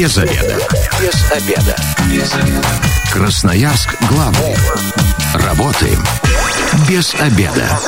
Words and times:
Без 0.00 0.16
обеда. 0.16 0.56
Без 0.98 1.30
обеда. 1.30 1.76
Без 2.10 2.32
обеда. 2.32 2.68
Красноярск 3.12 3.94
главный. 4.08 4.56
Работаем 5.34 5.98
без 6.88 7.14
обеда. 7.16 7.78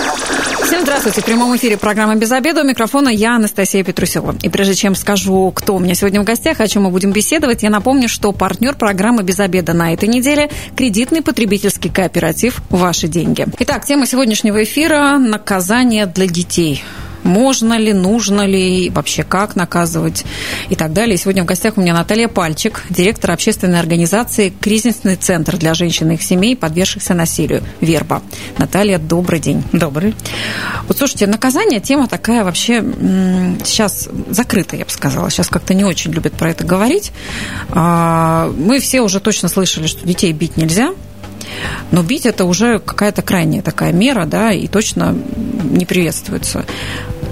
Всем 0.62 0.82
здравствуйте. 0.82 1.22
В 1.22 1.24
прямом 1.24 1.56
эфире 1.56 1.78
программа 1.78 2.16
«Без 2.16 2.30
обеда». 2.30 2.60
У 2.60 2.64
микрофона 2.64 3.08
я, 3.08 3.36
Анастасия 3.36 3.82
Петрусева. 3.82 4.36
И 4.42 4.50
прежде 4.50 4.74
чем 4.74 4.94
скажу, 4.94 5.50
кто 5.54 5.74
у 5.74 5.78
меня 5.78 5.94
сегодня 5.94 6.20
в 6.20 6.24
гостях, 6.24 6.60
о 6.60 6.68
чем 6.68 6.82
мы 6.82 6.90
будем 6.90 7.12
беседовать, 7.12 7.62
я 7.62 7.70
напомню, 7.70 8.10
что 8.10 8.32
партнер 8.32 8.74
программы 8.74 9.22
«Без 9.22 9.40
обеда» 9.40 9.72
на 9.72 9.94
этой 9.94 10.06
неделе– 10.10 10.50
кредитный 10.76 11.22
потребительский 11.22 11.88
кооператив 11.88 12.60
«Ваши 12.68 13.08
деньги». 13.08 13.46
Итак, 13.60 13.86
тема 13.86 14.04
сегодняшнего 14.04 14.62
эфира– 14.62 15.16
наказание 15.18 16.04
для 16.04 16.26
детей 16.26 16.84
можно 17.24 17.78
ли, 17.78 17.92
нужно 17.92 18.46
ли, 18.46 18.90
вообще 18.90 19.22
как 19.22 19.56
наказывать 19.56 20.24
и 20.68 20.74
так 20.74 20.92
далее. 20.92 21.14
И 21.14 21.18
сегодня 21.18 21.42
в 21.42 21.46
гостях 21.46 21.76
у 21.76 21.80
меня 21.80 21.94
Наталья 21.94 22.28
Пальчик, 22.28 22.84
директор 22.90 23.30
общественной 23.30 23.80
организации 23.80 24.52
«Кризисный 24.60 25.16
центр 25.16 25.56
для 25.56 25.74
женщин 25.74 26.10
и 26.10 26.14
их 26.14 26.22
семей, 26.22 26.56
подвергшихся 26.56 27.14
насилию» 27.14 27.62
«Верба». 27.80 28.22
Наталья, 28.58 28.98
добрый 28.98 29.40
день. 29.40 29.62
Добрый. 29.72 30.14
Вот 30.88 30.98
слушайте, 30.98 31.26
наказание 31.26 31.80
тема 31.80 32.08
такая 32.08 32.44
вообще 32.44 32.82
сейчас 33.64 34.08
закрытая, 34.30 34.80
я 34.80 34.84
бы 34.84 34.90
сказала. 34.90 35.30
Сейчас 35.30 35.48
как-то 35.48 35.74
не 35.74 35.84
очень 35.84 36.12
любят 36.12 36.34
про 36.34 36.50
это 36.50 36.64
говорить. 36.64 37.12
А, 37.70 38.52
мы 38.56 38.80
все 38.80 39.00
уже 39.00 39.20
точно 39.20 39.48
слышали, 39.48 39.86
что 39.86 40.06
детей 40.06 40.32
бить 40.32 40.56
нельзя, 40.56 40.92
но 41.90 42.02
бить 42.02 42.26
это 42.26 42.44
уже 42.44 42.78
какая-то 42.78 43.22
крайняя 43.22 43.62
такая 43.62 43.92
мера, 43.92 44.26
да, 44.26 44.52
и 44.52 44.66
точно 44.66 45.14
не 45.64 45.84
приветствуется. 45.84 46.64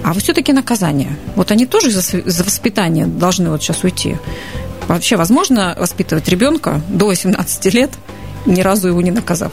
А 0.02 0.12
вот 0.12 0.22
все-таки 0.22 0.52
наказание. 0.52 1.16
Вот 1.36 1.50
они 1.50 1.66
тоже 1.66 1.90
за, 1.90 2.02
воспитание 2.44 3.06
должны 3.06 3.50
вот 3.50 3.62
сейчас 3.62 3.84
уйти. 3.84 4.16
Вообще 4.88 5.16
возможно 5.16 5.76
воспитывать 5.78 6.28
ребенка 6.28 6.80
до 6.88 7.06
18 7.06 7.74
лет, 7.74 7.90
ни 8.46 8.60
разу 8.60 8.88
его 8.88 9.00
не 9.02 9.10
наказав? 9.10 9.52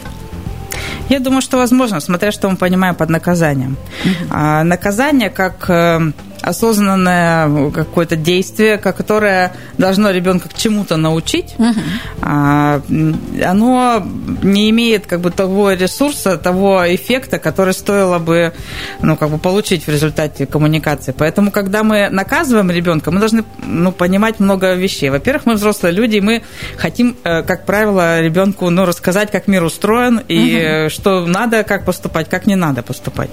Я 1.10 1.20
думаю, 1.20 1.42
что 1.42 1.58
возможно, 1.58 2.00
смотря 2.00 2.32
что 2.32 2.50
мы 2.50 2.58
понимаем 2.58 2.96
под 2.96 3.10
наказанием. 3.10 3.78
Угу. 4.04 4.14
А, 4.32 4.64
наказание 4.64 5.30
как 5.30 5.70
э, 5.70 6.12
осознанное 6.42 7.72
какое-то 7.72 8.16
действие, 8.16 8.78
которое 8.78 9.54
должно 9.78 10.12
ребенка 10.12 10.50
к 10.50 10.54
чему-то 10.54 10.98
научить, 10.98 11.56
угу. 11.58 11.80
оно 12.22 14.04
не 14.44 14.70
имеет 14.70 15.06
как 15.06 15.22
бы 15.22 15.32
того 15.32 15.72
ресурса, 15.72 16.38
того 16.38 16.84
эффекта, 16.88 17.40
который 17.40 17.74
стоило 17.74 18.20
бы 18.20 18.54
ну, 19.02 19.16
как 19.18 19.30
бы 19.30 19.38
получить 19.38 19.86
в 19.88 19.90
результате 19.90 20.46
коммуникации. 20.46 21.14
Поэтому, 21.18 21.52
когда 21.52 21.84
мы 21.84 22.10
наказываем 22.10 22.72
ребенка, 22.72 23.12
мы 23.12 23.20
должны 23.20 23.44
ну, 23.66 23.92
понимать 23.92 24.40
много 24.40 24.74
вещей. 24.74 25.10
Во-первых, 25.10 25.46
мы 25.46 25.54
взрослые 25.54 25.94
люди, 25.94 26.18
и 26.18 26.22
мы 26.22 26.44
хотим, 26.78 27.16
э, 27.24 27.44
как 27.44 27.66
правило, 27.66 28.22
ребенку 28.22 28.70
ну, 28.70 28.86
рассказать, 28.86 29.32
как 29.32 29.48
мир 29.48 29.64
устроен, 29.64 30.22
и 30.28 30.84
угу. 30.86 30.90
что 30.90 31.26
надо, 31.26 31.64
как 31.64 31.86
поступать, 31.86 32.30
как 32.30 32.46
не 32.46 32.56
надо 32.56 32.84
поступать. 32.84 33.30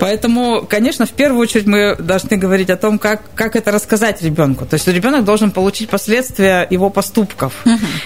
Поэтому, 0.00 0.66
конечно, 0.68 1.06
в 1.06 1.10
первую 1.10 1.40
очередь 1.42 1.66
мы 1.66 1.96
должны 1.96 2.17
должны 2.18 2.36
говорить 2.36 2.70
о 2.70 2.76
том, 2.76 2.98
как, 2.98 3.22
как 3.34 3.56
это 3.56 3.70
рассказать 3.70 4.22
ребенку. 4.22 4.66
То 4.66 4.74
есть 4.74 4.88
ребенок 4.88 5.24
должен 5.24 5.50
получить 5.50 5.88
последствия 5.88 6.66
его 6.68 6.90
поступков. 6.90 7.52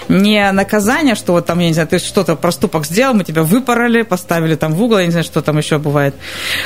Не 0.07 0.51
наказание, 0.51 1.15
что 1.15 1.33
вот 1.33 1.45
там, 1.45 1.59
я 1.59 1.67
не 1.67 1.73
знаю, 1.73 1.87
ты 1.87 1.99
что-то 1.99 2.35
проступок 2.35 2.85
сделал, 2.85 3.13
мы 3.13 3.23
тебя 3.23 3.43
выпороли, 3.43 4.03
поставили 4.03 4.55
там 4.55 4.73
в 4.73 4.83
угол, 4.83 4.99
я 4.99 5.05
не 5.05 5.11
знаю, 5.11 5.23
что 5.23 5.41
там 5.41 5.57
еще 5.57 5.77
бывает. 5.77 6.15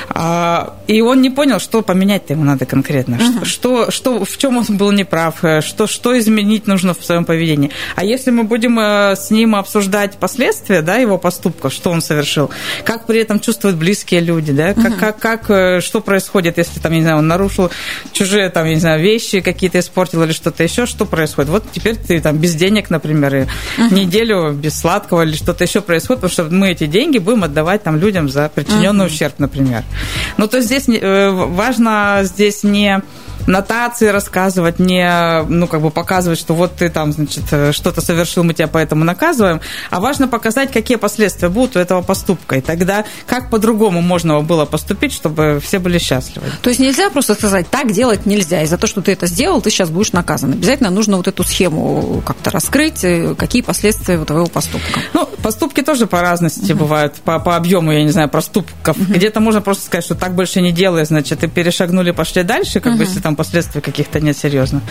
А, 0.09 0.75
и 0.88 1.02
он 1.02 1.22
не 1.22 1.30
понял, 1.30 1.59
что 1.59 1.81
поменять-то 1.81 2.34
ему 2.34 2.44
надо 2.44 2.66
конкретно. 2.66 3.18
Угу. 3.18 3.45
Что, 3.45 3.92
что, 3.92 4.25
в 4.25 4.38
чем 4.38 4.58
он 4.58 4.66
был 4.78 4.92
неправ, 4.92 5.44
что, 5.62 5.88
что 5.88 6.18
изменить 6.20 6.68
нужно 6.68 6.94
в 6.94 7.03
своем 7.03 7.25
поведении. 7.25 7.72
А 7.95 8.03
если 8.03 8.31
мы 8.31 8.44
будем 8.44 8.80
э, 8.80 9.16
с 9.16 9.31
ним 9.31 9.56
обсуждать 9.56 10.18
последствия 10.18 10.81
да, 10.81 10.95
его 10.95 11.18
поступков, 11.18 11.74
что 11.74 11.91
он 11.91 12.02
совершил, 12.02 12.50
как 12.84 13.06
при 13.06 13.22
этом 13.22 13.40
чувствуют 13.40 13.78
близкие 13.78 14.22
люди, 14.22 14.52
да, 14.52 14.74
как, 14.74 14.97
как, 14.97 15.19
как, 15.19 15.50
э, 15.50 15.81
что 15.81 16.02
происходит, 16.02 16.57
если 16.57 16.80
там, 16.80 16.91
я 16.91 16.97
не 16.97 17.03
знаю, 17.03 17.18
он 17.19 17.28
нарушил 17.38 17.70
чужие, 18.12 18.50
там, 18.50 18.66
я 18.66 18.74
не 18.74 18.80
знаю, 18.80 19.02
вещи 19.02 19.42
какие-то 19.42 19.80
испортил 19.80 20.24
или 20.24 20.31
что-то 20.31 20.64
еще, 20.64 20.86
что 20.86 21.06
происходит? 21.06 21.52
Вот 21.52 21.64
теперь 21.72 21.96
ты 21.96 22.20
там 22.20 22.38
без 22.38 22.56
денег, 22.56 22.90
например, 22.90 23.36
и 23.36 23.40
uh-huh. 23.40 23.94
неделю 23.94 24.52
без 24.52 24.80
сладкого 24.80 25.24
или 25.24 25.36
что-то 25.36 25.64
еще 25.64 25.81
происходит, 25.81 26.22
потому 26.22 26.31
что 26.31 26.56
мы 26.56 26.72
эти 26.72 26.88
деньги 26.88 27.20
будем 27.20 27.44
отдавать 27.44 27.84
там 27.84 27.98
людям 27.98 28.30
за 28.30 28.50
причиненный 28.50 29.06
uh-huh. 29.06 29.14
ущерб, 29.14 29.36
например. 29.38 29.84
Ну, 30.38 30.48
то 30.48 30.58
есть 30.58 30.68
здесь 30.68 30.86
э, 30.90 31.30
важно 31.30 32.22
здесь 32.24 32.64
не 32.64 33.02
нотации 33.48 34.08
рассказывать, 34.08 34.80
не, 34.80 35.44
ну, 35.48 35.68
как 35.68 35.81
бы 35.81 35.90
показывать, 35.90 36.38
что 36.38 36.54
вот 36.54 36.75
ты 36.75 36.90
там, 36.90 37.12
значит, 37.12 37.44
э, 37.52 37.72
что-то 37.72 38.02
совершил, 38.02 38.44
мы 38.44 38.54
тебя 38.54 38.68
поэтому 38.68 39.04
наказываем, 39.04 39.62
а 39.90 40.00
важно 40.00 40.28
показать, 40.28 40.72
какие 40.72 40.98
последствия 40.98 41.50
будут 41.50 41.78
у 41.78 41.80
этого 41.80 42.02
поступка. 42.02 42.58
И 42.58 42.62
тогда 42.62 43.06
как 43.25 43.50
по-другому 43.50 44.02
можно 44.02 44.42
было 44.42 44.66
поступить, 44.66 45.14
чтобы 45.14 45.59
все 45.64 45.80
были 45.80 45.98
счастливы. 45.98 46.46
То 46.62 46.69
есть 46.69 46.80
нельзя 46.80 47.09
просто 47.09 47.26
сказать, 47.35 47.69
так 47.69 47.91
делать 47.91 48.25
нельзя, 48.25 48.63
и 48.63 48.67
за 48.67 48.77
то, 48.77 48.88
что 48.88 49.01
ты 49.01 49.11
это 49.11 49.27
сделал, 49.27 49.61
ты 49.61 49.69
сейчас 49.69 49.89
будешь 49.89 50.13
наказан. 50.13 50.53
Обязательно 50.53 50.89
нужно 50.89 51.17
вот 51.17 51.27
эту 51.27 51.43
схему 51.43 52.21
как-то 52.25 52.51
раскрыть, 52.51 53.03
э, 53.03 53.35
какие 53.35 53.61
последствия 53.61 54.23
твоего 54.23 54.47
поступка. 54.47 54.99
Ну, 55.13 55.25
поступки 55.41 55.81
тоже 55.81 56.07
по 56.07 56.21
разности 56.21 56.71
угу. 56.71 56.81
бывают, 56.81 57.15
по, 57.15 57.39
по 57.39 57.55
объему, 57.55 57.91
я 57.91 58.03
не 58.03 58.11
знаю, 58.11 58.29
проступков. 58.29 58.97
Угу. 58.97 59.13
Где-то 59.13 59.39
можно 59.39 59.61
просто 59.61 59.85
сказать, 59.85 60.05
что 60.05 60.15
так 60.15 60.35
больше 60.35 60.61
не 60.61 60.71
делай, 60.71 61.05
значит, 61.05 61.43
и 61.43 61.47
перешагнули, 61.47 62.11
пошли 62.11 62.43
дальше, 62.43 62.79
как 62.79 62.93
угу. 62.93 62.99
бы, 62.99 63.05
если 63.05 63.19
там 63.19 63.35
последствий 63.35 63.81
каких-то 63.81 64.19
нет 64.19 64.38
серьезно. 64.38 64.81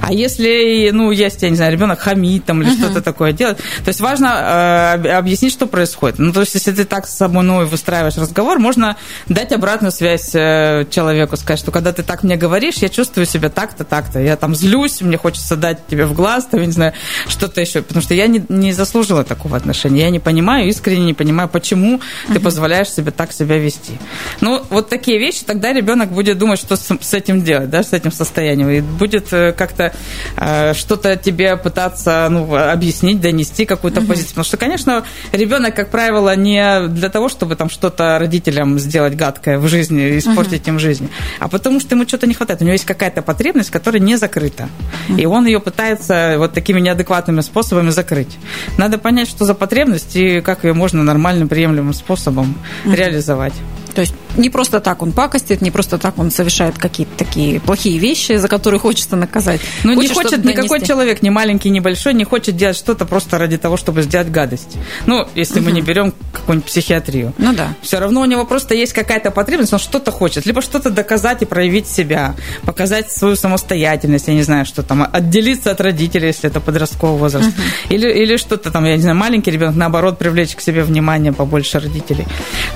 А 0.00 0.12
если, 0.12 0.90
ну, 0.92 1.10
есть, 1.10 1.42
я 1.42 1.50
не 1.50 1.56
знаю, 1.56 1.72
ребенок 1.72 2.00
хамит 2.00 2.44
там 2.44 2.62
или 2.62 2.70
uh-huh. 2.70 2.78
что-то 2.78 3.02
такое 3.02 3.32
делает, 3.32 3.58
то 3.58 3.88
есть 3.88 4.00
важно 4.00 4.98
э, 5.04 5.08
объяснить, 5.10 5.52
что 5.52 5.66
происходит. 5.66 6.18
Ну, 6.18 6.32
то 6.32 6.40
есть, 6.40 6.54
если 6.54 6.72
ты 6.72 6.84
так 6.84 7.06
с 7.06 7.14
собой 7.14 7.42
ну, 7.42 7.64
выстраиваешь 7.64 8.16
разговор, 8.16 8.58
можно 8.58 8.96
дать 9.28 9.52
обратную 9.52 9.92
связь 9.92 10.30
э, 10.34 10.86
человеку, 10.90 11.36
сказать, 11.36 11.58
что 11.58 11.70
когда 11.82 11.92
ты 11.92 12.04
так 12.04 12.22
мне 12.22 12.36
говоришь, 12.36 12.76
я 12.76 12.88
чувствую 12.88 13.26
себя 13.26 13.48
так-то, 13.48 13.82
так-то. 13.82 14.20
Я 14.20 14.36
там 14.36 14.54
злюсь, 14.54 15.00
мне 15.00 15.16
хочется 15.16 15.56
дать 15.56 15.84
тебе 15.88 16.06
в 16.06 16.12
глаз, 16.12 16.46
там, 16.48 16.60
я 16.60 16.66
не 16.66 16.72
знаю, 16.72 16.92
что-то 17.26 17.60
еще. 17.60 17.82
Потому 17.82 18.02
что 18.02 18.14
я 18.14 18.28
не, 18.28 18.44
не 18.48 18.72
заслужила 18.72 19.24
такого 19.24 19.56
отношения. 19.56 20.02
Я 20.02 20.10
не 20.10 20.20
понимаю, 20.20 20.68
искренне 20.68 21.06
не 21.06 21.14
понимаю, 21.14 21.48
почему 21.48 21.96
uh-huh. 21.96 22.34
ты 22.34 22.40
позволяешь 22.40 22.88
себе 22.88 23.10
так 23.10 23.32
себя 23.32 23.58
вести. 23.58 23.98
Ну, 24.40 24.62
вот 24.70 24.90
такие 24.90 25.18
вещи, 25.18 25.44
тогда 25.44 25.72
ребенок 25.72 26.12
будет 26.12 26.38
думать, 26.38 26.60
что 26.60 26.76
с, 26.76 26.86
с 27.00 27.14
этим 27.14 27.42
делать, 27.42 27.68
да, 27.68 27.82
с 27.82 27.92
этим 27.92 28.12
состоянием. 28.12 28.70
И 28.70 28.80
будет 28.80 29.32
э, 29.32 29.52
как-то 29.52 29.92
э, 30.36 30.74
что-то 30.74 31.16
тебе 31.16 31.56
пытаться 31.56 32.28
ну, 32.30 32.54
объяснить, 32.54 33.20
донести 33.20 33.64
какую-то 33.64 34.02
позицию. 34.02 34.28
Потому 34.28 34.44
что, 34.44 34.56
конечно, 34.56 35.04
ребенок, 35.32 35.74
как 35.74 35.90
правило, 35.90 36.36
не 36.36 36.86
для 36.86 37.08
того, 37.08 37.28
чтобы 37.28 37.56
там 37.56 37.68
что-то 37.68 38.20
родителям 38.20 38.78
сделать 38.78 39.16
гадкое 39.16 39.58
в 39.58 39.66
жизни, 39.66 40.18
испортить 40.18 40.68
им 40.68 40.78
жизнь, 40.78 41.10
а 41.40 41.48
потому 41.72 41.80
что 41.80 41.94
ему 41.94 42.08
что-то 42.08 42.26
не 42.26 42.34
хватает. 42.34 42.60
У 42.60 42.64
него 42.64 42.72
есть 42.72 42.84
какая-то 42.84 43.22
потребность, 43.22 43.70
которая 43.70 44.00
не 44.02 44.16
закрыта. 44.16 44.68
И 45.16 45.26
он 45.26 45.46
ее 45.46 45.60
пытается 45.60 46.34
вот 46.38 46.52
такими 46.52 46.80
неадекватными 46.80 47.40
способами 47.40 47.90
закрыть. 47.90 48.38
Надо 48.78 48.98
понять, 48.98 49.28
что 49.28 49.44
за 49.44 49.54
потребность 49.54 50.16
и 50.16 50.40
как 50.40 50.64
ее 50.64 50.74
можно 50.74 51.02
нормальным, 51.02 51.48
приемлемым 51.48 51.94
способом 51.94 52.54
реализовать. 52.84 53.54
То 53.94 54.00
есть 54.00 54.14
не 54.36 54.50
просто 54.50 54.80
так 54.80 55.02
он 55.02 55.12
пакостит, 55.12 55.60
не 55.60 55.70
просто 55.70 55.98
так 55.98 56.18
он 56.18 56.30
совершает 56.30 56.78
какие-то 56.78 57.12
такие 57.16 57.60
плохие 57.60 57.98
вещи, 57.98 58.36
за 58.36 58.48
которые 58.48 58.80
хочется 58.80 59.16
наказать. 59.16 59.60
Ну, 59.84 60.00
не 60.00 60.08
хочет 60.08 60.44
никакой 60.44 60.80
человек, 60.80 61.22
ни 61.22 61.30
маленький, 61.30 61.70
ни 61.70 61.80
большой, 61.80 62.14
не 62.14 62.24
хочет 62.24 62.56
делать 62.56 62.76
что-то 62.76 63.04
просто 63.04 63.38
ради 63.38 63.58
того, 63.58 63.76
чтобы 63.76 64.02
сделать 64.02 64.30
гадость. 64.30 64.76
Ну, 65.06 65.26
если 65.34 65.60
угу. 65.60 65.68
мы 65.68 65.72
не 65.72 65.82
берем 65.82 66.12
какую-нибудь 66.32 66.68
психиатрию. 66.68 67.32
Ну 67.38 67.52
да. 67.52 67.74
Все 67.82 67.98
равно 67.98 68.20
у 68.20 68.24
него 68.24 68.44
просто 68.44 68.74
есть 68.74 68.92
какая-то 68.92 69.30
потребность, 69.30 69.72
он 69.72 69.78
что-то 69.78 70.10
хочет. 70.10 70.46
Либо 70.46 70.62
что-то 70.62 70.90
доказать 70.90 71.42
и 71.42 71.44
проявить 71.44 71.86
себя, 71.86 72.34
показать 72.64 73.10
свою 73.10 73.36
самостоятельность, 73.36 74.28
я 74.28 74.34
не 74.34 74.42
знаю, 74.42 74.64
что 74.64 74.82
там, 74.82 75.06
отделиться 75.12 75.70
от 75.70 75.80
родителей, 75.80 76.28
если 76.28 76.48
это 76.50 76.60
подростковый 76.60 77.18
возраст. 77.18 77.48
Угу. 77.48 77.94
Или, 77.94 78.10
или 78.10 78.36
что-то 78.36 78.70
там, 78.70 78.84
я 78.84 78.96
не 78.96 79.02
знаю, 79.02 79.16
маленький 79.16 79.50
ребенок, 79.50 79.76
наоборот, 79.76 80.18
привлечь 80.18 80.54
к 80.54 80.60
себе 80.60 80.82
внимание 80.82 81.32
побольше 81.32 81.78
родителей. 81.78 82.26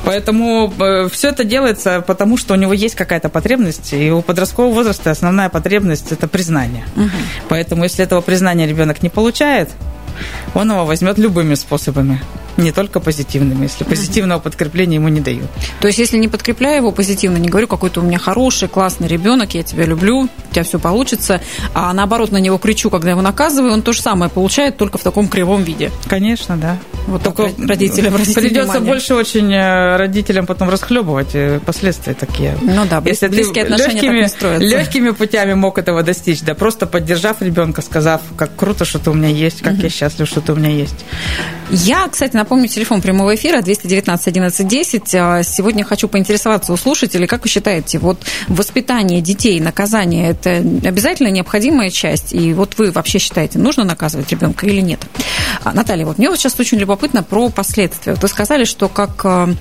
Поэтому 0.05 0.73
э, 0.79 1.06
все 1.09 1.29
это 1.29 1.45
делается 1.45 2.01
потому, 2.01 2.37
что 2.37 2.55
у 2.55 2.57
него 2.57 2.73
есть 2.73 2.95
какая-то 2.95 3.29
потребность, 3.29 3.93
и 3.93 4.11
у 4.11 4.23
подросткового 4.23 4.73
возраста 4.73 5.11
основная 5.11 5.49
потребность– 5.49 6.07
это 6.13 6.29
признание. 6.29 6.85
Угу. 6.97 7.11
Поэтому, 7.49 7.85
если 7.85 8.05
этого 8.05 8.21
признания 8.21 8.67
ребенок 8.67 9.03
не 9.03 9.09
получает, 9.09 9.71
он 10.55 10.71
его 10.71 10.85
возьмет 10.85 11.19
любыми 11.19 11.55
способами. 11.55 12.21
не 12.57 12.73
только 12.73 13.01
позитивными, 13.01 13.65
если 13.65 13.85
позитивного 13.85 14.41
подкрепления 14.41 14.97
ему 14.97 15.09
не 15.09 15.21
дают. 15.21 15.47
То 15.81 15.89
есть, 15.89 15.99
если 15.99 16.17
не 16.17 16.29
подкрепляю 16.29 16.77
его 16.77 16.93
позитивно, 16.93 17.37
не 17.37 17.49
говорю, 17.49 17.67
какой 17.67 17.91
то 17.91 18.01
у 18.01 18.05
меня 18.05 18.19
хороший, 18.19 18.69
классный 18.69 19.09
ребенок, 19.09 19.55
я 19.55 19.63
тебя 19.63 19.85
люблю, 19.85 20.21
у 20.23 20.53
тебя 20.53 20.63
все 20.63 20.79
получится, 20.79 21.41
а 21.75 21.93
наоборот 21.93 22.33
на 22.33 22.39
него 22.39 22.59
кричу, 22.59 22.91
когда 22.91 23.11
его 23.11 23.23
наказываю, 23.23 23.73
он 23.73 23.83
то 23.83 23.93
же 23.93 24.01
самое 24.01 24.31
получает, 24.31 24.77
только 24.77 24.99
в 24.99 25.03
таком 25.03 25.29
кривом 25.29 25.63
виде. 25.63 25.91
Конечно, 26.09 26.57
да. 26.57 26.79
Вот 27.07 27.23
только 27.23 27.51
родителям 27.59 28.15
Придется 28.17 28.81
больше 28.81 29.15
очень 29.15 29.53
э, 29.53 29.97
родителям 29.97 30.47
потом 30.47 30.69
расхлебывать 30.71 31.35
э, 31.35 31.61
последствия 31.65 32.15
такие. 32.15 32.57
Ну 32.61 32.85
да, 32.89 33.03
если 33.05 33.29
близкие 33.29 33.65
отношения 33.65 33.93
легкими, 33.93 34.11
так 34.11 34.23
не 34.23 34.29
строятся. 34.29 34.67
Легкими 34.67 35.11
путями 35.11 35.55
мог 35.55 35.79
этого 35.79 36.03
достичь, 36.03 36.41
да, 36.43 36.55
просто 36.55 36.87
поддержав 36.87 37.43
ребенка, 37.43 37.83
сказав, 37.83 38.23
как 38.37 38.57
круто, 38.57 38.85
что 38.85 38.99
ты 38.99 39.11
у 39.11 39.15
меня 39.15 39.29
есть, 39.29 39.63
как 39.63 39.75
угу. 39.75 39.83
я 39.83 39.91
счастлив, 40.07 40.29
что 40.29 40.41
ты 40.41 40.53
у 40.53 40.57
меня 40.57 40.71
есть. 40.71 41.05
Я, 41.71 42.07
кстати, 42.09 42.37
напомню 42.37 42.69
телефон 42.69 43.03
прямого 43.03 43.35
эфира 43.35 43.61
219 43.61 44.29
11 44.29 44.69
10. 44.69 45.03
Сегодня 45.45 45.85
хочу 45.85 46.07
поинтересоваться 46.07 46.73
у 46.73 46.77
слушателей, 46.77 47.27
как 47.27 47.43
вы 47.43 47.49
считаете, 47.49 47.99
вот 47.99 48.19
воспитание 48.47 49.21
детей, 49.21 49.59
наказание– 49.59 50.31
это 50.31 50.59
обязательно 50.89 51.29
необходимая 51.29 51.91
часть? 51.91 52.33
И 52.33 52.55
вот 52.55 52.79
вы 52.79 52.93
вообще 52.93 53.19
считаете, 53.19 53.59
нужно 53.59 53.85
наказывать 53.85 54.31
ребенка 54.31 54.67
или 54.67 54.81
нет? 54.81 55.01
А, 55.65 55.73
Наталья, 55.73 56.07
вот 56.07 56.19
мне 56.19 56.31
вот 56.31 56.39
сейчас 56.39 56.59
очень 56.61 56.79
любопытно 56.79 57.25
про 57.25 57.49
последствия. 57.49 58.15
Вы 58.15 58.29
сказали, 58.29 58.65
что 58.65 58.89
как 58.89 59.23
э, 59.25 59.55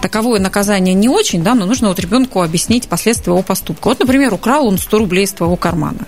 таковое 0.00 0.38
наказание 0.38 0.94
не 0.94 1.08
очень, 1.08 1.42
да, 1.42 1.54
но 1.54 1.66
нужно 1.66 1.88
вот 1.88 1.98
ребенку 1.98 2.42
объяснить 2.42 2.88
последствия 2.88 3.32
его 3.32 3.42
поступка. 3.42 3.88
Вот, 3.88 3.98
например, 3.98 4.32
украл 4.32 4.66
он 4.66 4.78
100 4.78 4.98
рублей 4.98 5.24
из 5.24 5.32
твоего 5.32 5.56
кармана. 5.56 6.06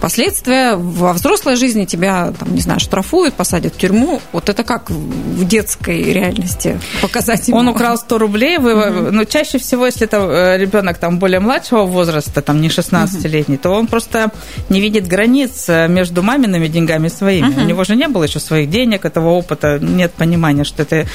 Последствия 0.00 0.74
во 0.76 1.12
взрослой 1.12 1.56
жизни 1.56 1.84
тебя, 1.84 2.32
там, 2.38 2.54
не 2.54 2.60
знаю, 2.60 2.80
штрафуют, 2.80 3.31
посадят 3.32 3.74
в 3.74 3.78
тюрьму. 3.78 4.20
Вот 4.32 4.48
это 4.48 4.64
как 4.64 4.90
в 4.90 5.44
детской 5.46 6.02
реальности 6.12 6.80
показать 7.00 7.48
ему? 7.48 7.58
Он 7.58 7.68
украл 7.68 7.96
100 7.96 8.18
рублей, 8.18 8.58
вы, 8.58 8.72
угу. 8.74 9.10
ну, 9.10 9.24
чаще 9.24 9.58
всего, 9.58 9.86
если 9.86 10.06
это 10.06 10.16
э, 10.18 10.58
ребенок 10.58 10.98
там 10.98 11.18
более 11.18 11.40
младшего 11.40 11.84
возраста, 11.84 12.42
там 12.42 12.60
не 12.60 12.68
16-летний, 12.68 13.56
угу. 13.56 13.62
то 13.62 13.70
он 13.70 13.86
просто 13.86 14.30
не 14.68 14.80
видит 14.80 15.06
границ 15.06 15.68
э, 15.68 15.88
между 15.88 16.22
мамиными 16.22 16.68
деньгами 16.68 17.06
и 17.06 17.10
своими. 17.10 17.48
Угу. 17.48 17.60
У 17.60 17.64
него 17.64 17.84
же 17.84 17.96
не 17.96 18.08
было 18.08 18.24
еще 18.24 18.40
своих 18.40 18.70
денег, 18.70 19.04
этого 19.04 19.30
опыта, 19.30 19.78
нет 19.80 20.12
понимания, 20.12 20.64
что 20.64 20.82
это 20.82 21.06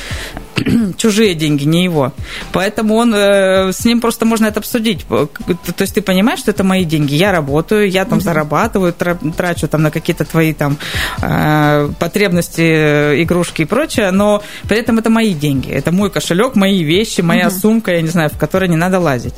чужие 0.98 1.36
деньги, 1.36 1.66
не 1.66 1.84
его. 1.84 2.14
Поэтому 2.52 2.96
он, 2.96 3.14
э, 3.14 3.72
с 3.72 3.86
ним 3.86 4.02
просто 4.02 4.26
можно 4.26 4.48
это 4.48 4.60
обсудить. 4.60 5.06
То 5.08 5.82
есть 5.82 5.94
ты 5.94 6.02
понимаешь, 6.02 6.40
что 6.40 6.52
это 6.52 6.64
мои 6.64 6.84
деньги, 6.84 7.14
я 7.14 7.32
работаю, 7.32 7.90
я 7.90 8.06
там 8.06 8.22
зарабатываю, 8.22 8.94
трачу 8.94 9.68
там 9.68 9.84
на 9.84 9.92
какие-то 9.92 10.26
твои 10.26 10.54
там 10.54 10.78
э, 11.22 11.90
потребности, 12.00 13.22
игрушки 13.24 13.64
и 13.64 13.66
прочее, 13.66 14.12
но 14.12 14.44
при 14.68 14.80
этом 14.80 14.98
это 15.00 15.10
мои 15.10 15.34
деньги, 15.34 15.70
это 15.70 15.92
мой 15.92 16.10
кошелек, 16.10 16.56
мои 16.56 16.84
вещи, 16.84 17.22
моя 17.22 17.48
угу. 17.48 17.56
сумка, 17.56 17.92
я 17.92 18.02
не 18.02 18.10
знаю, 18.10 18.30
в 18.30 18.38
которой 18.38 18.70
не 18.70 18.78
надо 18.78 19.00
лазить. 19.00 19.36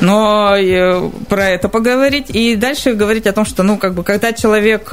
Но 0.00 0.56
э, 0.56 1.10
про 1.28 1.48
это 1.50 1.68
поговорить 1.68 2.26
и 2.30 2.56
дальше 2.56 2.94
говорить 2.94 3.26
о 3.26 3.32
том, 3.32 3.44
что, 3.44 3.62
ну, 3.62 3.76
как 3.76 3.94
бы, 3.94 4.02
когда 4.02 4.32
человек 4.32 4.92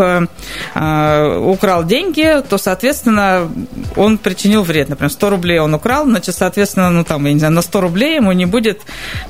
украл 0.74 1.84
деньги, 1.84 2.42
то, 2.50 2.58
соответственно, 2.58 3.50
он 3.96 4.18
причинил 4.18 4.64
вред. 4.64 4.90
Например, 4.90 5.12
100 5.12 5.30
рублей 5.30 5.61
он 5.62 5.74
украл, 5.74 6.06
значит, 6.06 6.36
соответственно, 6.36 6.90
ну, 6.90 7.04
там, 7.04 7.26
я 7.26 7.34
не 7.34 7.40
знаю, 7.40 7.54
на 7.54 7.62
100 7.62 7.82
рублей 7.82 8.16
ему 8.16 8.32
не 8.32 8.46
будет 8.46 8.82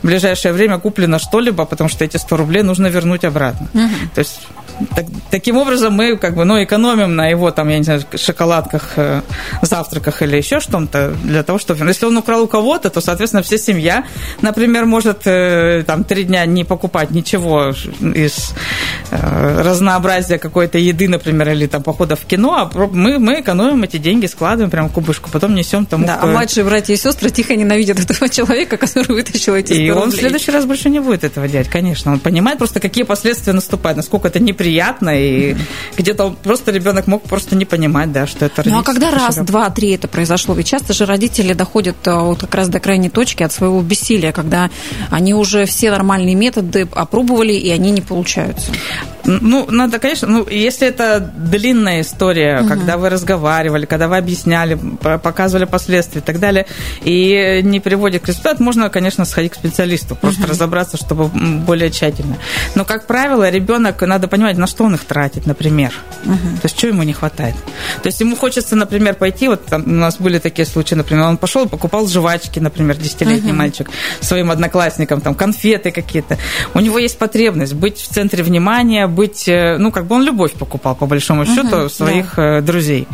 в 0.01 0.07
ближайшее 0.07 0.54
время 0.54 0.80
куплено 0.80 1.19
что-либо, 1.19 1.66
потому 1.66 1.89
что 1.89 2.06
эти 2.06 2.18
100 2.18 2.38
рублей 2.38 2.63
нужно 2.63 2.88
вернуть 2.88 3.24
обратно. 3.24 3.68
Угу. 3.74 4.10
То 4.16 4.19
есть 4.19 4.39
так, 4.95 5.06
таким 5.30 5.57
образом 5.57 5.94
мы 5.94 6.18
как 6.18 6.36
бы, 6.36 6.45
ну, 6.45 6.63
экономим 6.63 7.16
на 7.16 7.28
его, 7.28 7.51
там, 7.51 7.69
я 7.69 7.78
не 7.78 7.83
знаю, 7.83 8.01
шоколадках, 8.16 8.94
э, 8.95 9.22
завтраках 9.62 10.22
или 10.22 10.38
еще 10.38 10.60
что-то 10.60 11.13
для 11.24 11.44
того, 11.44 11.60
чтобы... 11.60 11.86
Если 11.86 12.06
он 12.06 12.18
украл 12.18 12.44
у 12.44 12.48
кого-то, 12.48 12.89
то, 12.89 13.01
соответственно, 13.01 13.44
вся 13.44 13.57
семья, 13.57 14.06
например, 14.42 14.86
может 14.86 15.22
э, 15.25 15.84
там 15.86 16.04
три 16.04 16.24
дня 16.24 16.45
не 16.45 16.63
покупать 16.63 17.12
ничего 17.12 17.74
из 18.01 18.54
э, 19.12 19.62
разнообразия 19.62 20.38
какой-то 20.38 20.77
еды, 20.77 21.07
например, 21.07 21.50
или 21.50 21.68
там 21.68 21.84
похода 21.84 22.16
в 22.16 22.25
кино, 22.25 22.72
а 22.74 22.88
мы, 22.88 23.19
мы 23.19 23.42
экономим 23.42 23.84
эти 23.84 23.98
деньги, 23.98 24.25
складываем 24.25 24.72
прям 24.72 24.89
в 24.89 24.94
кубышку, 24.94 25.30
потом 25.31 25.56
несем 25.56 25.86
тому, 25.86 26.06
да, 26.06 26.19
кто... 26.21 26.29
а 26.29 26.31
младшие 26.31 26.63
братья 26.63 26.94
и 26.94 26.97
сестры 26.97 27.29
тихо 27.29 27.56
ненавидят 27.56 28.00
этого 28.00 28.29
человека, 28.29 28.77
который 28.77 29.13
вытащил 29.13 29.56
эти 29.56 29.73
100 29.73 29.81
И 29.81 29.89
он 29.89 30.09
в 30.12 30.15
следующий 30.15 30.51
раз 30.51 30.65
больше 30.65 30.89
не 30.89 31.00
будет 31.00 31.23
этого 31.23 31.47
делать, 31.47 31.69
конечно. 31.69 32.12
Он 32.12 32.19
понимает 32.19 32.57
просто, 32.57 32.79
какие 32.79 33.03
последствия 33.03 33.53
наступают, 33.53 33.97
насколько 33.97 34.27
это 34.27 34.39
неприятно, 34.39 35.09
и 35.09 35.56
где-то 35.97 36.35
просто 36.44 36.71
ребенок 36.71 37.07
мог 37.07 37.23
просто 37.23 37.56
не 37.56 37.65
понимать, 37.65 38.12
да, 38.12 38.27
что 38.27 38.45
это 38.45 38.63
Ну 38.65 38.79
а 38.79 38.83
когда 38.83 39.12
раз, 39.12 39.38
два, 39.38 39.69
три 39.69 39.91
это 39.91 40.07
произошло? 40.07 40.56
Ведь 40.56 40.68
часто 40.68 40.94
же 40.94 41.06
родители 41.06 41.53
доходят 41.53 41.95
э, 42.06 42.13
вот 42.13 42.41
как 42.41 42.56
раз 42.56 42.69
до 42.69 42.79
крайней 42.79 43.09
точки 43.09 43.44
от 43.44 43.51
своего 43.51 43.81
бессилия, 43.81 44.31
когда 44.31 44.69
они 45.09 45.33
уже 45.33 45.65
все 45.65 45.91
нормальные 45.91 46.35
методы 46.35 46.88
опробовали, 46.94 47.53
и 47.53 47.69
они 47.69 47.91
не 47.91 48.01
получаются. 48.01 48.71
Ну, 49.24 49.67
надо, 49.69 50.00
конечно, 50.00 50.27
ну, 50.27 50.47
если 50.50 50.88
это 50.88 51.19
длинная 51.19 52.01
история, 52.01 52.62
угу. 52.62 52.69
когда 52.69 52.97
вы 52.97 53.09
разговаривали, 53.09 53.85
когда 53.85 54.07
вы 54.07 54.17
объясняли, 54.17 54.79
показывали 55.01 55.65
последствия 55.65 56.11
и 56.19 56.22
так 56.22 56.40
далее, 56.40 56.66
и 57.02 57.62
не 57.63 57.80
приводит 57.80 58.24
к 58.24 58.28
результату, 58.28 58.63
можно, 58.63 58.90
конечно, 58.90 59.25
сходить 59.25 59.54
к 59.54 59.56
специалисту, 59.56 60.16
просто 60.16 60.44
угу. 60.44 60.52
разобраться, 60.52 60.98
чтобы 60.98 61.28
более 61.28 61.92
тщательно. 61.92 62.38
Но, 62.75 62.86
как 62.86 63.08
правило, 63.08 63.50
ребенок, 63.50 64.02
надо 64.02 64.28
понимать, 64.28 64.58
на 64.58 64.68
что 64.68 64.84
он 64.84 64.96
их 64.96 65.06
тратит, 65.06 65.46
например. 65.46 65.94
Угу. 66.25 66.34
То 66.34 66.62
есть, 66.63 66.78
что 66.78 66.88
ему 66.88 67.04
не 67.04 67.13
хватает. 67.13 67.56
То 68.02 68.08
есть, 68.08 68.19
ему 68.19 68.36
хочется, 68.36 68.75
например, 68.75 69.16
пойти, 69.16 69.48
вот 69.48 69.66
там 69.66 69.84
у 69.86 69.90
нас 69.90 70.18
были 70.18 70.40
такие 70.40 70.66
случаи, 70.66 70.96
например, 70.96 71.25
он 71.25 71.38
пошел 71.38 71.66
и 71.66 71.68
покупал 71.68 72.08
жвачки, 72.08 72.60
например, 72.60 72.98
десятилетний 72.98 73.52
угу. 73.52 73.60
мальчик 73.60 73.90
своим 74.22 74.52
одноклассникам, 74.52 75.22
там, 75.22 75.36
конфеты 75.36 75.92
какие-то. 75.92 76.38
У 76.74 76.80
него 76.80 77.00
есть 77.00 77.18
потребность 77.18 77.74
быть 77.74 77.98
в 77.98 78.08
центре 78.08 78.44
внимания, 78.44 79.08
быть, 79.08 79.48
э, 79.48 79.78
ну, 79.78 79.92
как 79.92 80.06
бы 80.06 80.16
он 80.16 80.24
любовь 80.24 80.54
покупал, 80.54 80.96
по 80.96 81.06
большому 81.06 81.46
счету, 81.46 81.75
uh-huh, 81.75 81.90
своих 81.90 82.34
да. 82.36 82.62
друзей. 82.62 83.08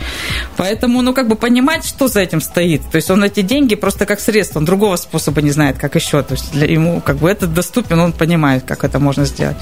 Поэтому, 0.58 1.02
ну, 1.02 1.14
как 1.14 1.28
бы 1.28 1.36
понимать, 1.36 1.86
что 1.86 2.08
за 2.08 2.22
этим 2.22 2.42
стоит. 2.42 2.82
То 2.92 2.98
есть 2.98 3.10
он 3.10 3.24
эти 3.24 3.42
деньги 3.42 3.76
просто 3.76 4.06
как 4.06 4.20
средство, 4.20 4.60
он 4.60 4.66
другого 4.66 4.96
способа 4.98 5.42
не 5.42 5.52
знает, 5.52 5.78
как 5.78 5.96
еще. 5.96 6.22
То 6.22 6.34
есть 6.34 6.52
для 6.52 6.68
ему, 6.68 7.02
как 7.02 7.18
бы, 7.18 7.30
это 7.30 7.48
доступен, 7.48 8.00
он 8.00 8.14
понимает, 8.14 8.64
как 8.66 8.84
это 8.84 9.00
можно 9.00 9.26
сделать. 9.26 9.58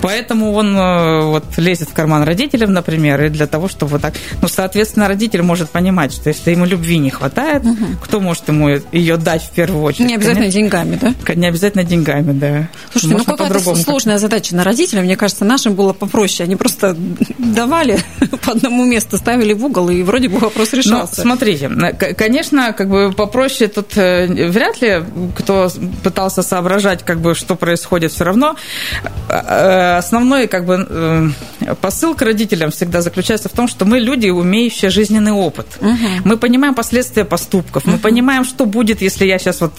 Поэтому 0.00 0.52
он 0.52 0.76
э, 0.76 1.22
вот 1.22 1.44
лезет 1.56 1.90
в 1.90 1.92
карман 1.92 2.24
родителям, 2.24 2.72
например, 2.72 3.24
и 3.24 3.28
для 3.28 3.46
того, 3.46 3.68
чтобы 3.68 3.92
вот 3.92 4.02
так... 4.02 4.14
Ну, 4.42 4.48
соответственно, 4.48 5.08
родитель 5.08 5.42
может 5.42 5.70
понимать, 5.70 6.12
что 6.12 6.28
если 6.28 6.50
ему 6.50 6.64
любви 6.64 6.98
не 6.98 7.10
хватает, 7.10 7.62
uh-huh. 7.62 7.96
кто 8.02 8.20
может 8.20 8.48
ему 8.48 8.68
ее 8.92 9.16
дать 9.16 9.42
в 9.42 9.50
первую 9.50 9.82
очередь? 9.82 10.08
Не 10.08 10.14
обязательно 10.14 10.50
Конечно, 10.50 10.60
деньгами, 10.60 10.98
да? 11.00 11.34
Не 11.34 11.46
обязательно 11.46 11.84
деньгами, 11.84 12.32
да. 12.32 12.68
Слушайте, 12.90 13.14
Можно 13.14 13.32
ну 13.32 13.36
какая-то 13.36 13.76
сложная 13.76 14.18
задача 14.18 14.54
на 14.56 14.64
родителя, 14.64 15.02
мне 15.02 15.16
кажется, 15.16 15.44
наши 15.44 15.68
нашим 15.68 15.74
было 15.74 15.92
попроще. 15.92 16.46
Они 16.46 16.56
просто 16.56 16.96
давали 17.38 17.98
по 18.44 18.52
одному 18.52 18.84
месту, 18.84 19.16
ставили 19.16 19.52
в 19.52 19.64
угол, 19.64 19.90
и 19.90 20.02
вроде 20.02 20.28
бы 20.28 20.38
вопрос 20.38 20.72
ну, 20.72 20.78
решался. 20.78 21.14
Ну, 21.18 21.22
смотрите, 21.22 21.68
конечно, 22.16 22.57
как 22.76 22.88
бы 22.88 23.12
попроще 23.12 23.68
тут 23.68 23.96
э, 23.96 24.26
вряд 24.48 24.80
ли 24.80 25.02
кто 25.36 25.68
пытался 26.02 26.42
соображать, 26.42 27.04
как 27.04 27.20
бы, 27.20 27.34
что 27.34 27.54
происходит 27.54 28.12
все 28.12 28.24
равно. 28.24 28.56
Э, 29.28 29.96
основной, 29.98 30.46
как 30.46 30.64
бы, 30.66 30.86
э, 30.88 31.74
посыл 31.80 32.14
к 32.14 32.22
родителям 32.22 32.70
всегда 32.70 33.00
заключается 33.00 33.48
в 33.48 33.52
том, 33.52 33.68
что 33.68 33.84
мы 33.84 33.98
люди, 33.98 34.28
умеющие 34.28 34.90
жизненный 34.90 35.32
опыт. 35.32 35.66
Угу. 35.80 35.96
Мы 36.24 36.36
понимаем 36.36 36.74
последствия 36.74 37.24
поступков, 37.24 37.84
угу. 37.84 37.92
мы 37.92 37.98
понимаем, 37.98 38.44
что 38.44 38.66
будет, 38.66 39.02
если 39.02 39.26
я 39.26 39.38
сейчас 39.38 39.60
вот 39.60 39.72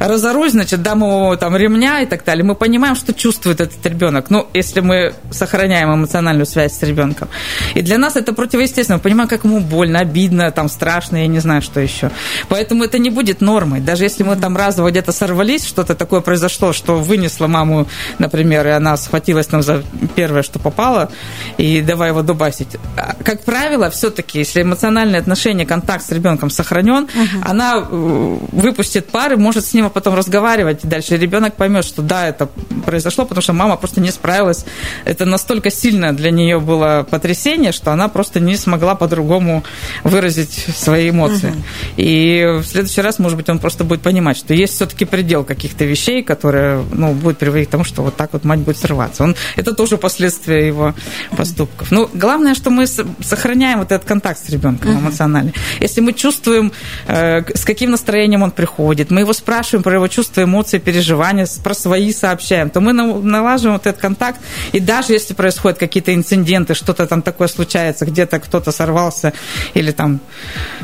разорусь, 0.00 0.52
значит, 0.52 0.82
дам 0.82 0.98
ему 1.02 1.36
там 1.36 1.56
ремня 1.56 2.00
и 2.02 2.06
так 2.06 2.24
далее. 2.24 2.44
Мы 2.44 2.54
понимаем, 2.54 2.96
что 2.96 3.12
чувствует 3.12 3.60
этот 3.60 3.84
ребенок. 3.86 4.30
Ну, 4.30 4.46
если 4.54 4.80
мы 4.80 5.14
сохраняем 5.30 5.94
эмоциональную 5.94 6.46
связь 6.46 6.72
с 6.72 6.82
ребенком. 6.82 7.28
И 7.74 7.82
для 7.82 7.98
нас 7.98 8.16
это 8.16 8.32
противоестественно. 8.32 8.96
Мы 8.96 9.02
понимаем, 9.02 9.28
как 9.28 9.44
ему 9.44 9.60
больно, 9.60 10.00
обидно, 10.00 10.50
там 10.50 10.68
страшно, 10.68 11.16
я 11.16 11.26
не 11.26 11.38
знаю, 11.38 11.62
что 11.62 11.80
еще. 11.80 12.07
Поэтому 12.48 12.84
это 12.84 12.98
не 12.98 13.10
будет 13.10 13.40
нормой. 13.40 13.80
Даже 13.80 14.04
если 14.04 14.22
мы 14.22 14.36
там 14.36 14.56
разово 14.56 14.90
где-то 14.90 15.12
сорвались, 15.12 15.66
что-то 15.66 15.94
такое 15.94 16.20
произошло, 16.20 16.72
что 16.72 16.96
вынесло 16.96 17.46
маму, 17.46 17.86
например, 18.18 18.66
и 18.66 18.70
она 18.70 18.96
схватилась 18.96 19.46
там 19.46 19.62
за 19.62 19.82
первое, 20.14 20.42
что 20.42 20.58
попало, 20.58 21.10
и 21.56 21.80
давай 21.80 22.10
его 22.10 22.22
дубасить. 22.22 22.76
А, 22.96 23.14
как 23.24 23.44
правило, 23.44 23.90
все-таки, 23.90 24.38
если 24.38 24.62
эмоциональные 24.62 25.20
отношения, 25.20 25.66
контакт 25.66 26.04
с 26.04 26.10
ребенком 26.10 26.50
сохранен, 26.50 27.04
uh-huh. 27.04 27.42
она 27.44 27.78
э, 27.78 28.38
выпустит 28.52 29.08
пары, 29.08 29.36
может 29.36 29.64
с 29.64 29.74
ним 29.74 29.90
потом 29.90 30.14
разговаривать. 30.14 30.84
И 30.84 30.86
дальше 30.86 31.16
ребенок 31.16 31.54
поймет, 31.54 31.84
что 31.84 32.02
да, 32.02 32.28
это 32.28 32.48
произошло, 32.84 33.24
потому 33.24 33.42
что 33.42 33.52
мама 33.52 33.76
просто 33.76 34.00
не 34.00 34.10
справилась 34.10 34.64
это 35.04 35.24
настолько 35.24 35.70
сильно 35.70 36.14
для 36.14 36.30
нее 36.30 36.60
было 36.60 37.06
потрясение, 37.08 37.72
что 37.72 37.92
она 37.92 38.08
просто 38.08 38.40
не 38.40 38.56
смогла 38.56 38.94
по-другому 38.94 39.64
выразить 40.04 40.66
свои 40.76 41.10
эмоции. 41.10 41.48
Угу. 41.48 41.62
И 41.98 42.60
в 42.62 42.64
следующий 42.64 43.00
раз, 43.00 43.18
может 43.18 43.36
быть, 43.36 43.48
он 43.48 43.58
просто 43.58 43.82
будет 43.82 44.02
понимать, 44.02 44.36
что 44.36 44.54
есть 44.54 44.74
все-таки 44.74 45.04
предел 45.04 45.42
каких-то 45.42 45.84
вещей, 45.84 46.22
которые 46.22 46.84
ну, 46.92 47.12
будут 47.12 47.38
приводить 47.38 47.68
к 47.68 47.72
тому, 47.72 47.82
что 47.82 48.02
вот 48.02 48.14
так 48.14 48.32
вот 48.32 48.44
мать 48.44 48.60
будет 48.60 48.78
срываться. 48.78 49.24
Он, 49.24 49.34
это 49.56 49.74
тоже 49.74 49.98
последствия 49.98 50.64
его 50.64 50.94
поступков. 51.36 51.90
Ну, 51.90 52.08
главное, 52.14 52.54
что 52.54 52.70
мы 52.70 52.86
сохраняем 52.86 53.80
вот 53.80 53.90
этот 53.90 54.06
контакт 54.06 54.38
с 54.38 54.48
ребенком 54.48 54.92
эмоциональный. 55.00 55.52
Если 55.80 56.00
мы 56.00 56.12
чувствуем, 56.12 56.70
э, 57.08 57.42
с 57.52 57.64
каким 57.64 57.90
настроением 57.90 58.42
он 58.42 58.52
приходит, 58.52 59.10
мы 59.10 59.20
его 59.20 59.32
спрашиваем 59.32 59.82
про 59.82 59.94
его 59.94 60.06
чувства, 60.06 60.44
эмоции, 60.44 60.78
переживания, 60.78 61.48
про 61.64 61.74
свои 61.74 62.12
сообщаем, 62.12 62.70
то 62.70 62.80
мы 62.80 62.92
налаживаем 62.92 63.76
вот 63.76 63.88
этот 63.88 64.00
контакт, 64.00 64.38
и 64.70 64.78
даже 64.78 65.14
если 65.14 65.34
происходят 65.34 65.78
какие-то 65.78 66.14
инциденты, 66.14 66.74
что-то 66.74 67.08
там 67.08 67.22
такое 67.22 67.48
случается, 67.48 68.06
где-то 68.06 68.38
кто-то 68.38 68.70
сорвался 68.70 69.32
или 69.74 69.90
там 69.90 70.20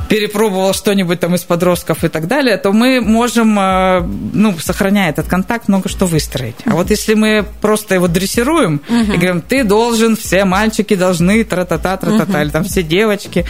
перепробовал 0.09 0.75
что-нибудь 0.75 1.04
там 1.21 1.35
из 1.35 1.43
подростков 1.43 2.05
и 2.05 2.09
так 2.09 2.27
далее, 2.27 2.57
то 2.57 2.73
мы 2.73 3.01
можем, 3.01 3.59
э, 3.59 4.01
ну, 4.33 4.59
сохраняя 4.59 5.11
этот 5.11 5.29
контакт, 5.29 5.69
много 5.69 5.89
что 5.89 6.07
выстроить. 6.07 6.57
А 6.65 6.71
вот 6.71 6.91
если 6.91 7.15
мы 7.15 7.45
просто 7.61 7.95
его 7.95 8.09
дрессируем 8.09 8.81
uh-huh. 8.89 9.15
и 9.15 9.17
говорим, 9.17 9.41
ты 9.41 9.65
должен, 9.65 10.17
все 10.17 10.45
мальчики 10.45 10.95
должны, 10.97 11.45
тра-та-та, 11.45 11.97
тра-та-та, 11.97 12.33
uh-huh. 12.33 12.43
или 12.43 12.51
там 12.51 12.65
все 12.65 12.83
девочки, 12.83 13.47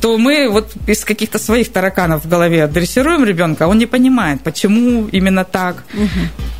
то 0.00 0.18
мы 0.18 0.48
вот 0.50 0.72
из 0.86 1.04
каких-то 1.04 1.38
своих 1.38 1.72
тараканов 1.72 2.24
в 2.24 2.28
голове 2.28 2.66
дрессируем 2.66 3.24
ребенка, 3.24 3.68
он 3.68 3.78
не 3.78 3.86
понимает, 3.86 4.42
почему 4.42 5.08
именно 5.12 5.44
так. 5.44 5.84
Uh-huh. 5.94 6.55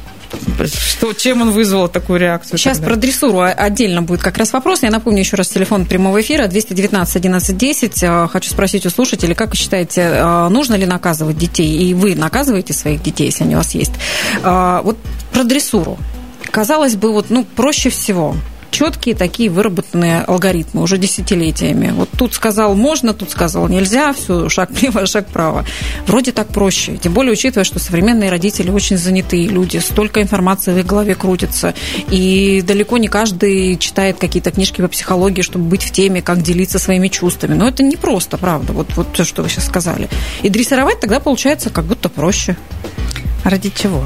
Что, 0.67 1.13
чем 1.13 1.43
он 1.43 1.51
вызвал 1.51 1.89
такую 1.89 2.19
реакцию? 2.19 2.59
Сейчас 2.59 2.79
тогда? 2.79 2.93
про 2.93 3.01
дрессуру 3.01 3.41
отдельно 3.41 4.03
будет 4.03 4.23
как 4.23 4.39
раз 4.39 4.53
вопрос. 4.53 4.83
Я 4.83 4.91
напомню 4.91 5.21
еще 5.21 5.37
раз 5.37 5.49
телефон 5.49 5.87
прямого 5.87 6.21
эфира 6.21 6.47
219 6.47 7.17
11 7.17 7.57
10. 7.57 8.31
Хочу 8.31 8.51
спросить 8.51 8.87
у 8.87 8.91
слушателей, 8.91 9.35
как 9.35 9.51
вы 9.51 9.57
считаете, 9.57 10.01
э, 10.01 10.49
нужно 10.49 10.75
ли 10.75 10.87
наказывать 10.87 11.39
детей? 11.39 11.77
И 11.77 11.95
вы 11.95 12.15
наказываете 12.15 12.73
своих 12.73 13.03
детей, 13.03 13.27
если 13.27 13.45
они 13.45 13.55
у 13.55 13.59
вас 13.59 13.75
есть? 13.75 13.93
Э, 14.43 14.81
вот 14.83 14.99
про 15.33 15.45
дрессуру. 15.45 15.99
Казалось 16.51 16.97
бы, 16.97 17.13
вот, 17.13 17.27
ну, 17.29 17.45
проще 17.45 17.91
всего 17.91 18.35
четкие 18.71 19.15
такие 19.15 19.51
выработанные 19.51 20.21
алгоритмы 20.21 20.83
уже 20.83 20.99
десятилетиями. 20.99 21.93
Вот 21.93 22.09
тут 22.17 22.35
сказал 22.35 22.75
можно, 22.75 23.15
тут 23.15 23.31
сказал 23.31 23.69
нельзя, 23.69 24.13
все, 24.13 24.49
шаг 24.49 24.71
влево, 24.71 25.07
шаг 25.07 25.29
вправо. 25.29 25.65
Вроде 26.07 26.33
так 26.33 26.49
проще. 26.49 26.97
Тем 26.97 27.13
более, 27.13 27.33
учитывая, 27.33 27.65
что 27.65 27.79
современные 27.79 28.31
родители 28.31 28.71
очень 28.71 28.97
занятые 28.97 29.49
люди, 29.49 29.79
столько 29.79 30.23
информации 30.23 30.73
в 30.73 30.79
их 30.79 30.87
голове 30.87 31.15
крутится. 31.15 31.75
И 32.11 32.63
далеко 32.67 32.99
не 32.99 33.09
каждый 33.09 33.77
читает 33.77 34.19
какие-то 34.19 34.51
книжки 34.51 34.81
по 34.81 34.89
психологии, 34.89 35.43
чтобы 35.43 35.67
быть 35.67 35.83
в 35.83 35.91
теме, 35.91 36.23
как 36.23 36.43
делиться 36.43 36.79
своими 36.79 37.09
чувствами. 37.09 37.55
Но 37.55 37.69
это 37.69 37.83
не 37.83 37.97
просто, 37.97 38.39
правда, 38.39 38.73
вот, 38.73 38.89
вот 38.97 39.13
то, 39.13 39.25
что 39.25 39.43
вы 39.43 39.49
сейчас 39.49 39.67
сказали. 39.67 40.09
И 40.43 40.49
дрессировать 40.49 41.01
тогда 41.01 41.21
получается 41.21 41.71
как 41.71 41.85
будто 41.85 42.09
проще. 42.09 42.57
Ради 43.45 43.71
чего? 43.71 44.05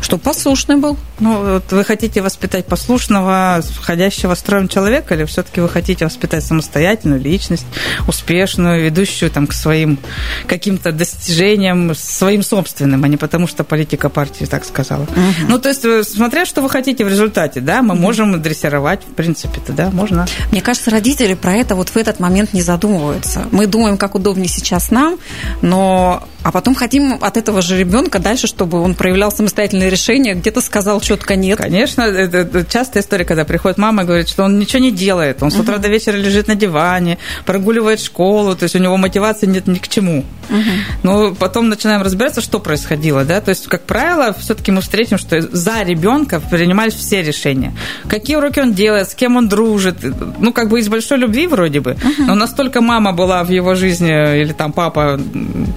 Чтобы 0.00 0.22
послушный 0.22 0.76
был. 0.76 0.96
Ну, 1.20 1.54
вот 1.54 1.70
вы 1.70 1.84
хотите 1.84 2.22
воспитать 2.22 2.66
послушного, 2.66 3.62
входящего 3.62 4.34
строем 4.34 4.68
человека, 4.68 5.14
или 5.14 5.24
все-таки 5.24 5.60
вы 5.60 5.68
хотите 5.68 6.04
воспитать 6.04 6.44
самостоятельную 6.44 7.20
личность, 7.20 7.66
успешную, 8.08 8.82
ведущую 8.82 9.30
там, 9.30 9.46
к 9.46 9.52
своим 9.52 9.98
каким-то 10.46 10.92
достижениям, 10.92 11.94
своим 11.94 12.42
собственным, 12.42 13.04
а 13.04 13.08
не 13.08 13.16
потому, 13.16 13.46
что 13.46 13.64
политика 13.64 14.08
партии 14.08 14.46
так 14.46 14.64
сказала. 14.64 15.02
Угу. 15.02 15.48
Ну, 15.48 15.58
то 15.58 15.68
есть, 15.68 15.84
э, 15.84 16.02
смотря 16.04 16.46
что 16.46 16.62
вы 16.62 16.70
хотите 16.70 17.04
в 17.04 17.08
результате, 17.08 17.60
да, 17.60 17.82
мы 17.82 17.94
угу. 17.94 18.02
можем 18.02 18.40
дрессировать, 18.40 19.02
в 19.04 19.14
принципе-то, 19.14 19.72
да, 19.72 19.90
можно. 19.90 20.26
Мне 20.50 20.62
кажется, 20.62 20.90
родители 20.90 21.34
про 21.34 21.52
это 21.52 21.74
вот 21.74 21.90
в 21.90 21.96
этот 21.96 22.18
момент 22.20 22.52
не 22.52 22.62
задумываются. 22.62 23.46
Мы 23.50 23.66
думаем, 23.66 23.96
как 23.98 24.14
удобнее 24.14 24.48
сейчас 24.48 24.90
нам, 24.90 25.18
но 25.60 26.26
а 26.42 26.52
потом 26.52 26.74
хотим 26.74 27.18
от 27.20 27.36
этого 27.36 27.60
же 27.60 27.76
ребенка 27.78 28.18
дальше, 28.18 28.46
чтобы 28.46 28.80
он 28.80 28.94
проявлял 28.94 29.30
самостоятельное 29.30 29.90
решение, 29.90 30.34
где-то 30.34 30.60
сказал 30.60 30.98
четко 31.10 31.34
нет. 31.34 31.58
Конечно, 31.58 32.02
это 32.02 32.64
частая 32.64 33.02
история, 33.02 33.24
когда 33.24 33.44
приходит 33.44 33.78
мама 33.78 34.04
и 34.04 34.06
говорит, 34.06 34.28
что 34.28 34.44
он 34.44 34.60
ничего 34.60 34.80
не 34.80 34.92
делает, 34.92 35.42
он 35.42 35.50
с 35.50 35.58
утра 35.58 35.78
до 35.78 35.88
вечера 35.88 36.16
лежит 36.16 36.46
на 36.46 36.54
диване, 36.54 37.18
прогуливает 37.44 38.00
школу, 38.00 38.54
то 38.54 38.62
есть 38.62 38.76
у 38.76 38.78
него 38.78 38.96
мотивации 38.96 39.46
нет 39.46 39.66
ни 39.66 39.78
к 39.78 39.88
чему. 39.88 40.24
Uh-huh. 40.48 40.62
Но 41.02 41.34
потом 41.34 41.68
начинаем 41.68 42.02
разбираться, 42.02 42.40
что 42.40 42.60
происходило, 42.60 43.24
да, 43.24 43.40
то 43.40 43.48
есть, 43.48 43.66
как 43.66 43.82
правило, 43.82 44.32
все-таки 44.38 44.70
мы 44.70 44.82
встретим, 44.82 45.18
что 45.18 45.40
за 45.40 45.82
ребенка 45.82 46.40
принимались 46.40 46.94
все 46.94 47.22
решения. 47.22 47.72
Какие 48.08 48.36
уроки 48.36 48.60
он 48.60 48.72
делает, 48.72 49.10
с 49.10 49.14
кем 49.16 49.36
он 49.36 49.48
дружит, 49.48 49.96
ну, 50.38 50.52
как 50.52 50.68
бы 50.68 50.78
из 50.78 50.88
большой 50.88 51.18
любви 51.18 51.48
вроде 51.48 51.80
бы, 51.80 51.92
uh-huh. 51.92 52.26
но 52.26 52.36
настолько 52.36 52.80
мама 52.80 53.12
была 53.12 53.42
в 53.42 53.50
его 53.50 53.74
жизни, 53.74 54.42
или 54.42 54.52
там 54.52 54.72
папа 54.72 55.18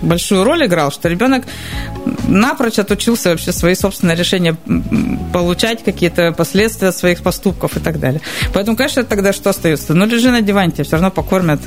большую 0.04 0.44
роль 0.44 0.66
играл, 0.68 0.92
что 0.92 1.10
ребенок 1.10 1.44
напрочь 2.28 2.78
отучился 2.78 3.30
вообще 3.30 3.52
свои 3.52 3.74
собственные 3.74 4.16
решения 4.16 4.56
получать, 5.32 5.84
какие-то 5.84 6.32
последствия 6.32 6.92
своих 6.92 7.24
поступков 7.24 7.78
и 7.78 7.80
так 7.80 8.00
далее. 8.00 8.22
Поэтому, 8.54 8.76
конечно, 8.76 9.04
тогда 9.04 9.34
что 9.34 9.50
остается? 9.50 9.94
Ну, 9.94 10.06
лежи 10.06 10.32
на 10.32 10.42
диване, 10.42 10.72
тебя 10.72 10.84
все 10.84 10.94
равно 10.94 11.12
покормят, 11.12 11.60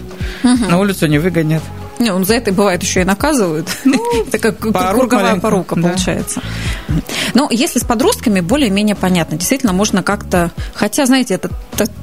угу. 0.42 0.70
на 0.70 0.78
улицу 0.78 1.06
не 1.06 1.18
выгонят. 1.18 1.62
Не, 1.98 2.10
он 2.10 2.24
за 2.24 2.34
это 2.34 2.52
бывает 2.52 2.82
еще 2.82 3.00
и 3.00 3.04
наказывают. 3.04 3.68
Ну, 3.84 3.98
это 4.26 4.38
как 4.38 4.58
круговая 4.58 5.40
порука 5.40 5.76
получается. 5.76 6.42
Но 7.34 7.48
если 7.50 7.78
с 7.78 7.84
подростками 7.84 8.40
более-менее 8.40 8.94
понятно, 8.94 9.36
действительно 9.36 9.72
можно 9.72 10.02
как-то, 10.02 10.50
хотя, 10.74 11.06
знаете, 11.06 11.34
это 11.34 11.50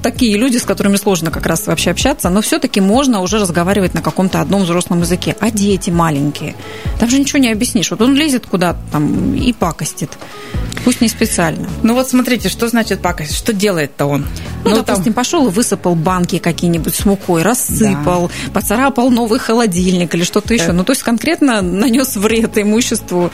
такие 0.01 0.37
люди, 0.37 0.57
с 0.57 0.63
которыми 0.63 0.95
сложно 0.95 1.31
как 1.31 1.45
раз 1.45 1.67
вообще 1.67 1.91
общаться, 1.91 2.29
но 2.29 2.41
все-таки 2.41 2.81
можно 2.81 3.21
уже 3.21 3.39
разговаривать 3.39 3.93
на 3.93 4.01
каком-то 4.01 4.41
одном 4.41 4.63
взрослом 4.63 5.01
языке. 5.01 5.35
А 5.39 5.51
дети 5.51 5.89
маленькие, 5.89 6.55
там 6.99 7.09
же 7.09 7.19
ничего 7.19 7.39
не 7.39 7.51
объяснишь. 7.51 7.91
Вот 7.91 8.01
он 8.01 8.15
лезет 8.15 8.45
куда-то 8.45 8.79
там 8.91 9.35
и 9.35 9.53
пакостит. 9.53 10.11
Пусть 10.85 11.01
не 11.01 11.07
специально. 11.07 11.69
Ну 11.81 11.93
вот 11.93 12.09
смотрите, 12.09 12.49
что 12.49 12.67
значит 12.67 13.01
пакость? 13.01 13.35
Что 13.35 13.53
делает-то 13.53 14.05
он? 14.05 14.25
Ну, 14.63 14.71
ну 14.71 14.75
допустим, 14.77 15.05
там... 15.05 15.13
пошел 15.13 15.47
и 15.47 15.51
высыпал 15.51 15.95
банки 15.95 16.39
какие-нибудь 16.39 16.93
с 16.93 17.05
мукой, 17.05 17.43
рассыпал, 17.43 18.29
да. 18.45 18.51
поцарапал 18.51 19.09
новый 19.09 19.39
холодильник 19.39 19.82
или 19.89 20.23
что-то 20.23 20.53
еще. 20.53 20.67
Э... 20.67 20.71
Ну, 20.71 20.83
то 20.83 20.91
есть 20.91 21.03
конкретно 21.03 21.61
нанес 21.61 22.15
вред 22.15 22.57
имуществу 22.57 23.31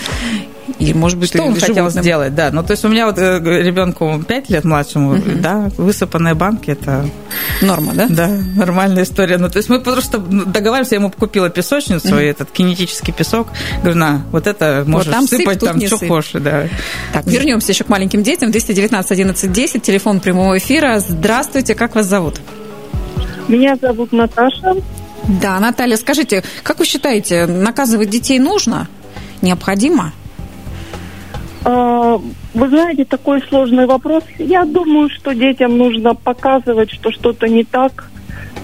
или, 0.77 0.93
может 0.93 1.17
быть, 1.17 1.29
что 1.29 1.43
он 1.43 1.55
хотел 1.55 1.75
животным. 1.75 2.03
сделать, 2.03 2.35
да. 2.35 2.51
Ну, 2.51 2.63
то 2.63 2.71
есть 2.71 2.85
у 2.85 2.89
меня 2.89 3.07
вот 3.07 3.17
э, 3.17 3.39
ребенку 3.39 4.21
5 4.25 4.49
лет 4.49 4.63
младшему, 4.63 5.13
угу. 5.13 5.31
да, 5.35 5.69
высыпанные 5.77 6.35
банки 6.35 6.71
это 6.71 7.05
норма, 7.61 7.93
да? 7.93 8.07
Да, 8.09 8.27
нормальная 8.55 9.03
история. 9.03 9.37
Ну, 9.37 9.49
то 9.49 9.57
есть 9.57 9.69
мы 9.69 9.81
просто 9.81 10.19
договариваемся, 10.19 10.95
я 10.95 10.99
ему 11.01 11.11
купила 11.11 11.49
песочницу, 11.49 12.09
угу. 12.09 12.17
этот 12.17 12.51
кинетический 12.51 13.13
песок. 13.13 13.47
Говорю, 13.81 13.97
на, 13.97 14.21
вот 14.31 14.47
это 14.47 14.83
можешь 14.85 15.07
вот 15.07 15.15
там 15.15 15.27
сыпать, 15.27 15.59
сыпь, 15.59 15.69
там 15.69 15.81
что 15.81 15.97
хочешь, 15.97 16.41
да. 16.41 16.67
Так, 17.13 17.25
вернемся 17.25 17.71
еще 17.71 17.83
к 17.83 17.89
маленьким 17.89 18.23
детям. 18.23 18.51
219 18.51 19.11
11 19.11 19.51
10, 19.51 19.81
телефон 19.81 20.19
прямого 20.19 20.57
эфира. 20.57 20.99
Здравствуйте, 20.99 21.75
как 21.75 21.95
вас 21.95 22.05
зовут? 22.05 22.39
Меня 23.47 23.75
зовут 23.81 24.11
Наташа. 24.11 24.75
Да, 25.29 25.59
Наталья, 25.59 25.95
скажите, 25.95 26.43
как 26.63 26.79
вы 26.79 26.85
считаете, 26.85 27.45
наказывать 27.45 28.09
детей 28.09 28.39
нужно? 28.39 28.87
Необходимо? 29.43 30.11
А, 31.63 32.19
вы 32.53 32.69
знаете, 32.69 33.05
такой 33.05 33.41
сложный 33.47 33.85
вопрос. 33.85 34.23
Я 34.39 34.65
думаю, 34.65 35.09
что 35.09 35.35
детям 35.35 35.77
нужно 35.77 36.15
показывать, 36.15 36.89
что 36.91 37.11
что-то 37.11 37.47
не 37.47 37.63
так, 37.63 38.09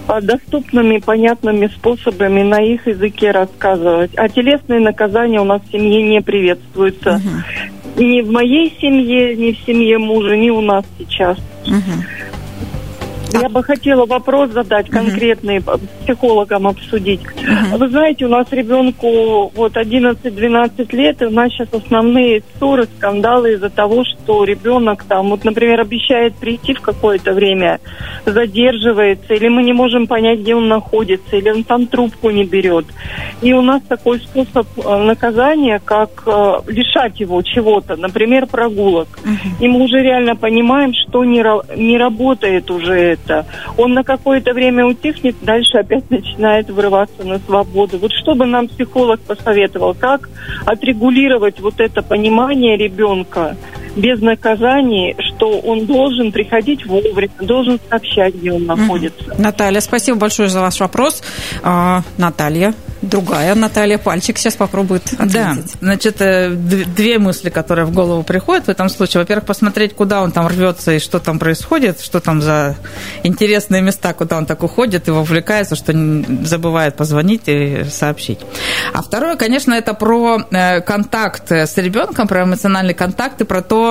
а, 0.08 0.20
доступными, 0.20 0.98
понятными 0.98 1.68
способами 1.68 2.42
на 2.42 2.60
их 2.60 2.88
языке 2.88 3.30
рассказывать. 3.30 4.10
А 4.16 4.28
телесные 4.28 4.80
наказания 4.80 5.40
у 5.40 5.44
нас 5.44 5.62
в 5.62 5.70
семье 5.70 6.02
не 6.02 6.20
приветствуются. 6.20 7.20
Угу. 7.96 8.02
Ни 8.02 8.22
в 8.22 8.30
моей 8.30 8.76
семье, 8.80 9.36
ни 9.36 9.52
в 9.52 9.58
семье 9.64 9.98
мужа, 9.98 10.36
ни 10.36 10.50
у 10.50 10.60
нас 10.60 10.84
сейчас. 10.98 11.38
Угу. 11.66 12.35
Я 13.32 13.48
бы 13.48 13.62
хотела 13.62 14.06
вопрос 14.06 14.50
задать 14.50 14.88
конкретный, 14.88 15.58
uh 15.58 15.80
психологам 16.02 16.66
обсудить. 16.68 17.20
uh 17.20 17.76
Вы 17.76 17.88
знаете, 17.88 18.26
у 18.26 18.28
нас 18.28 18.46
ребенку 18.50 19.50
вот 19.54 19.76
11-12 19.76 20.96
лет, 20.96 21.22
и 21.22 21.26
у 21.26 21.30
нас 21.30 21.50
сейчас 21.50 21.68
основные 21.72 22.42
ссоры, 22.58 22.86
скандалы 22.96 23.54
из-за 23.54 23.70
того, 23.70 24.04
что 24.04 24.44
ребенок 24.44 25.04
там, 25.04 25.30
вот, 25.30 25.44
например, 25.44 25.80
обещает 25.80 26.36
прийти 26.36 26.74
в 26.74 26.80
какое-то 26.80 27.32
время, 27.32 27.80
задерживается, 28.24 29.34
или 29.34 29.48
мы 29.48 29.62
не 29.64 29.72
можем 29.72 30.06
понять, 30.06 30.40
где 30.40 30.54
он 30.54 30.68
находится, 30.68 31.36
или 31.36 31.50
он 31.50 31.64
там 31.64 31.86
трубку 31.86 32.30
не 32.30 32.44
берет. 32.44 32.86
И 33.42 33.52
у 33.52 33.62
нас 33.62 33.82
такой 33.88 34.20
способ 34.20 34.66
э, 34.78 34.96
наказания, 35.04 35.80
как 35.84 36.22
э, 36.26 36.60
лишать 36.68 37.18
его 37.20 37.42
чего-то, 37.42 37.96
например, 37.96 38.46
прогулок. 38.46 39.08
uh 39.24 39.36
И 39.60 39.68
мы 39.68 39.82
уже 39.82 39.98
реально 40.02 40.36
понимаем, 40.36 40.92
что 40.94 41.24
не, 41.24 41.42
не 41.76 41.98
работает 41.98 42.70
уже 42.70 43.15
это. 43.24 43.46
Он 43.76 43.94
на 43.94 44.04
какое-то 44.04 44.52
время 44.52 44.86
утихнет, 44.86 45.36
дальше 45.42 45.78
опять 45.78 46.10
начинает 46.10 46.70
вырываться 46.70 47.24
на 47.24 47.38
свободу. 47.38 47.98
Вот 47.98 48.12
что 48.12 48.34
бы 48.34 48.46
нам 48.46 48.68
психолог 48.68 49.20
посоветовал, 49.20 49.94
как 49.94 50.28
отрегулировать 50.64 51.60
вот 51.60 51.80
это 51.80 52.02
понимание 52.02 52.76
ребенка 52.76 53.56
без 53.96 54.20
наказаний, 54.20 55.16
что 55.18 55.58
он 55.60 55.86
должен 55.86 56.30
приходить 56.30 56.86
вовремя, 56.86 57.28
должен 57.40 57.80
сообщать, 57.88 58.34
где 58.34 58.52
он 58.52 58.66
находится. 58.66 59.34
Наталья, 59.38 59.80
спасибо 59.80 60.18
большое 60.18 60.48
за 60.48 60.60
ваш 60.60 60.78
вопрос. 60.80 61.22
А, 61.62 62.02
Наталья, 62.18 62.74
другая 63.02 63.54
Наталья 63.54 63.98
Пальчик 63.98 64.38
сейчас 64.38 64.54
попробует 64.54 65.04
ответить. 65.14 65.32
Да, 65.32 65.56
значит, 65.80 66.20
э, 66.20 66.50
две 66.50 67.18
мысли, 67.18 67.50
которые 67.50 67.84
в 67.84 67.92
голову 67.92 68.22
приходят 68.22 68.66
в 68.66 68.68
этом 68.68 68.88
случае. 68.88 69.20
Во-первых, 69.22 69.46
посмотреть, 69.46 69.94
куда 69.94 70.22
он 70.22 70.32
там 70.32 70.46
рвется 70.46 70.92
и 70.92 70.98
что 70.98 71.18
там 71.18 71.38
происходит, 71.38 72.00
что 72.00 72.20
там 72.20 72.42
за 72.42 72.76
интересные 73.22 73.82
места, 73.82 74.12
куда 74.12 74.38
он 74.38 74.46
так 74.46 74.62
уходит 74.62 75.08
и 75.08 75.10
вовлекается, 75.10 75.76
что 75.76 75.92
забывает 76.42 76.96
позвонить 76.96 77.42
и 77.46 77.84
сообщить. 77.90 78.40
А 78.92 79.02
второе, 79.02 79.36
конечно, 79.36 79.72
это 79.72 79.94
про 79.94 80.42
э, 80.50 80.80
контакт 80.80 81.50
с 81.50 81.76
ребенком, 81.76 82.28
про 82.28 82.44
эмоциональный 82.44 82.94
контакт 82.94 83.40
и 83.40 83.44
про 83.44 83.62
то, 83.62 83.85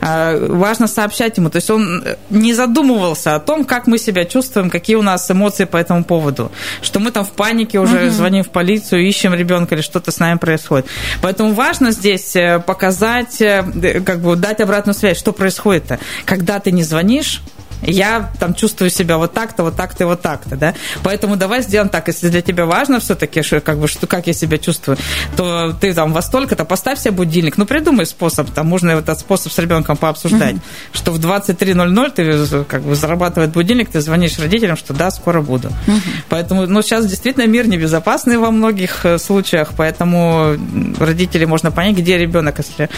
э, 0.00 0.46
важно 0.48 0.86
сообщать 0.86 1.36
ему. 1.38 1.50
То 1.50 1.56
есть 1.56 1.70
он 1.70 2.04
не 2.30 2.54
задумывался 2.54 3.34
о 3.34 3.40
том, 3.40 3.64
как 3.64 3.86
мы 3.86 3.98
себя 3.98 4.24
чувствуем, 4.24 4.70
какие 4.70 4.96
у 4.96 5.02
нас 5.02 5.30
эмоции 5.30 5.64
по 5.64 5.76
этому 5.76 6.04
поводу, 6.04 6.50
что 6.82 7.00
мы 7.00 7.10
там 7.10 7.24
в 7.24 7.30
панике 7.30 7.78
уже 7.78 8.06
угу. 8.06 8.10
звоним 8.10 8.44
в 8.44 8.50
полицию, 8.50 9.06
ищем 9.06 9.34
ребенка 9.34 9.74
или 9.74 9.82
что-то 9.82 10.10
с 10.10 10.18
нами 10.18 10.38
происходит. 10.38 10.86
Поэтому 11.22 11.52
важно 11.52 11.90
здесь 11.90 12.36
э, 12.36 12.58
показать, 12.58 13.40
э, 13.40 13.62
как 14.04 14.20
бы 14.20 14.36
дать 14.36 14.60
обратную 14.60 14.94
связь, 14.94 15.18
что 15.18 15.32
происходит-то. 15.32 15.98
Когда 16.24 16.58
ты 16.60 16.72
не 16.72 16.82
звонишь, 16.82 17.42
я 17.82 18.30
там 18.38 18.54
чувствую 18.54 18.90
себя 18.90 19.18
вот 19.18 19.32
так-то, 19.32 19.62
вот 19.62 19.76
так-то 19.76 20.04
и 20.04 20.06
вот 20.06 20.22
так-то, 20.22 20.56
да. 20.56 20.74
Поэтому 21.02 21.36
давай 21.36 21.62
сделаем 21.62 21.88
так, 21.88 22.08
если 22.08 22.28
для 22.28 22.42
тебя 22.42 22.66
важно 22.66 23.00
все-таки, 23.00 23.42
как 23.60 23.78
бы, 23.78 23.88
что, 23.88 24.06
как 24.06 24.26
я 24.26 24.32
себя 24.32 24.58
чувствую, 24.58 24.98
то 25.36 25.72
ты 25.72 25.92
там 25.92 26.12
во 26.12 26.22
столько-то 26.22 26.64
поставь 26.64 26.98
себе 26.98 27.12
будильник, 27.12 27.56
ну, 27.56 27.66
придумай 27.66 28.06
способ, 28.06 28.50
там 28.50 28.66
можно 28.66 28.90
этот 28.90 29.18
способ 29.18 29.52
с 29.52 29.58
ребенком 29.58 29.96
пообсуждать, 29.96 30.54
угу. 30.54 30.62
что 30.92 31.12
в 31.12 31.18
23.00 31.18 32.10
ты 32.10 32.64
как 32.64 32.82
бы 32.82 32.94
зарабатывает 32.94 33.52
будильник, 33.52 33.90
ты 33.90 34.00
звонишь 34.00 34.38
родителям, 34.38 34.76
что 34.76 34.94
да, 34.94 35.10
скоро 35.10 35.40
буду. 35.40 35.68
Угу. 35.68 35.96
Поэтому, 36.28 36.66
ну, 36.66 36.82
сейчас 36.82 37.06
действительно 37.06 37.46
мир 37.46 37.66
небезопасный 37.68 38.38
во 38.38 38.50
многих 38.50 39.04
э, 39.04 39.18
случаях, 39.18 39.70
поэтому 39.76 40.56
родители 40.98 41.44
можно 41.44 41.70
понять, 41.70 41.96
где 41.96 42.18
ребенок, 42.18 42.58
если 42.58 42.88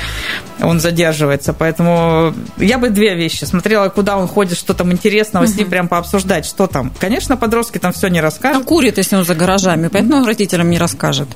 он 0.61 0.81
задерживается. 0.81 1.53
Поэтому 1.53 2.35
я 2.57 2.79
бы 2.79 2.91
две 2.91 3.15
вещи 3.15 3.45
смотрела, 3.45 3.89
куда 3.89 4.17
он 4.17 4.29
ходит, 4.29 4.57
что 4.69 4.75
там 4.75 4.93
интересного 4.93 5.45
угу. 5.45 5.51
с 5.51 5.57
ним 5.57 5.71
прям 5.71 5.89
пообсуждать, 5.89 6.45
что 6.45 6.67
там. 6.67 6.93
Конечно, 7.01 7.39
подростки 7.39 7.79
там 7.79 7.95
все 7.95 8.09
не 8.09 8.21
расскажут. 8.21 8.63
А 8.63 8.65
курит, 8.67 8.99
если 8.99 9.17
он 9.17 9.25
за 9.25 9.35
гаражами, 9.35 9.89
поэтому 9.89 10.27
родителям 10.27 10.69
не 10.69 10.77
расскажет. 10.77 11.27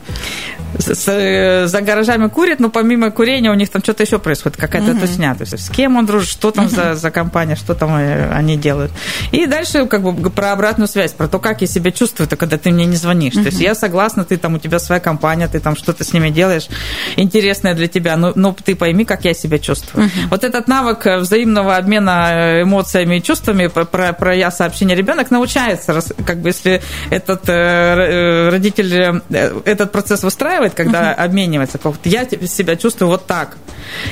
С, 0.78 1.08
э, 1.08 1.66
за 1.66 1.80
гаражами 1.80 2.28
курит, 2.28 2.60
но 2.60 2.68
помимо 2.68 3.10
курения 3.10 3.50
у 3.50 3.54
них 3.54 3.70
там 3.70 3.82
что-то 3.82 4.02
еще 4.02 4.18
происходит, 4.18 4.58
какая-то 4.58 4.90
угу. 4.90 5.00
тусня. 5.00 5.34
То 5.34 5.44
есть 5.44 5.64
с 5.64 5.70
кем 5.70 5.96
он 5.96 6.04
дружит, 6.04 6.28
что 6.28 6.50
там 6.50 6.66
угу. 6.66 6.74
за, 6.74 6.94
за 6.94 7.10
компания, 7.10 7.56
что 7.56 7.74
там 7.74 7.96
э, 7.96 8.30
они 8.34 8.58
делают. 8.58 8.92
И 9.30 9.46
дальше 9.46 9.86
как 9.86 10.02
бы 10.02 10.28
про 10.28 10.52
обратную 10.52 10.88
связь, 10.88 11.12
про 11.12 11.26
то, 11.26 11.38
как 11.38 11.62
я 11.62 11.66
себя 11.66 11.90
чувствую, 11.90 12.28
то 12.28 12.36
когда 12.36 12.58
ты 12.58 12.70
мне 12.70 12.84
не 12.84 12.96
звонишь. 12.96 13.34
Угу. 13.34 13.44
То 13.44 13.48
есть 13.48 13.62
я 13.62 13.74
согласна, 13.74 14.26
ты 14.26 14.36
там, 14.36 14.56
у 14.56 14.58
тебя 14.58 14.78
своя 14.78 15.00
компания, 15.00 15.48
ты 15.48 15.58
там 15.58 15.74
что-то 15.74 16.04
с 16.04 16.12
ними 16.12 16.28
делаешь 16.28 16.68
интересное 17.16 17.74
для 17.74 17.86
тебя, 17.86 18.18
но, 18.18 18.32
но 18.34 18.54
ты 18.62 18.76
пойми, 18.76 19.06
как 19.06 19.24
я 19.24 19.32
себя 19.32 19.58
чувствую. 19.58 20.04
Угу. 20.06 20.28
Вот 20.28 20.44
этот 20.44 20.68
навык 20.68 21.06
взаимного 21.06 21.76
обмена 21.76 22.60
эмоциями 22.62 23.21
чувствами, 23.22 23.68
про, 23.68 24.12
про 24.12 24.34
я 24.34 24.50
сообщение 24.50 24.96
ребенок 24.96 25.30
научается, 25.30 26.02
как 26.26 26.38
бы 26.40 26.50
если 26.50 26.82
этот 27.10 27.48
э, 27.48 27.52
э, 27.52 28.48
родитель 28.50 29.22
э, 29.30 29.60
этот 29.64 29.92
процесс 29.92 30.22
выстраивает, 30.22 30.74
когда 30.74 31.12
uh-huh. 31.12 31.24
обменивается, 31.24 31.78
как 31.78 31.94
я 32.04 32.26
себя 32.46 32.76
чувствую 32.76 33.08
вот 33.08 33.26
так. 33.26 33.56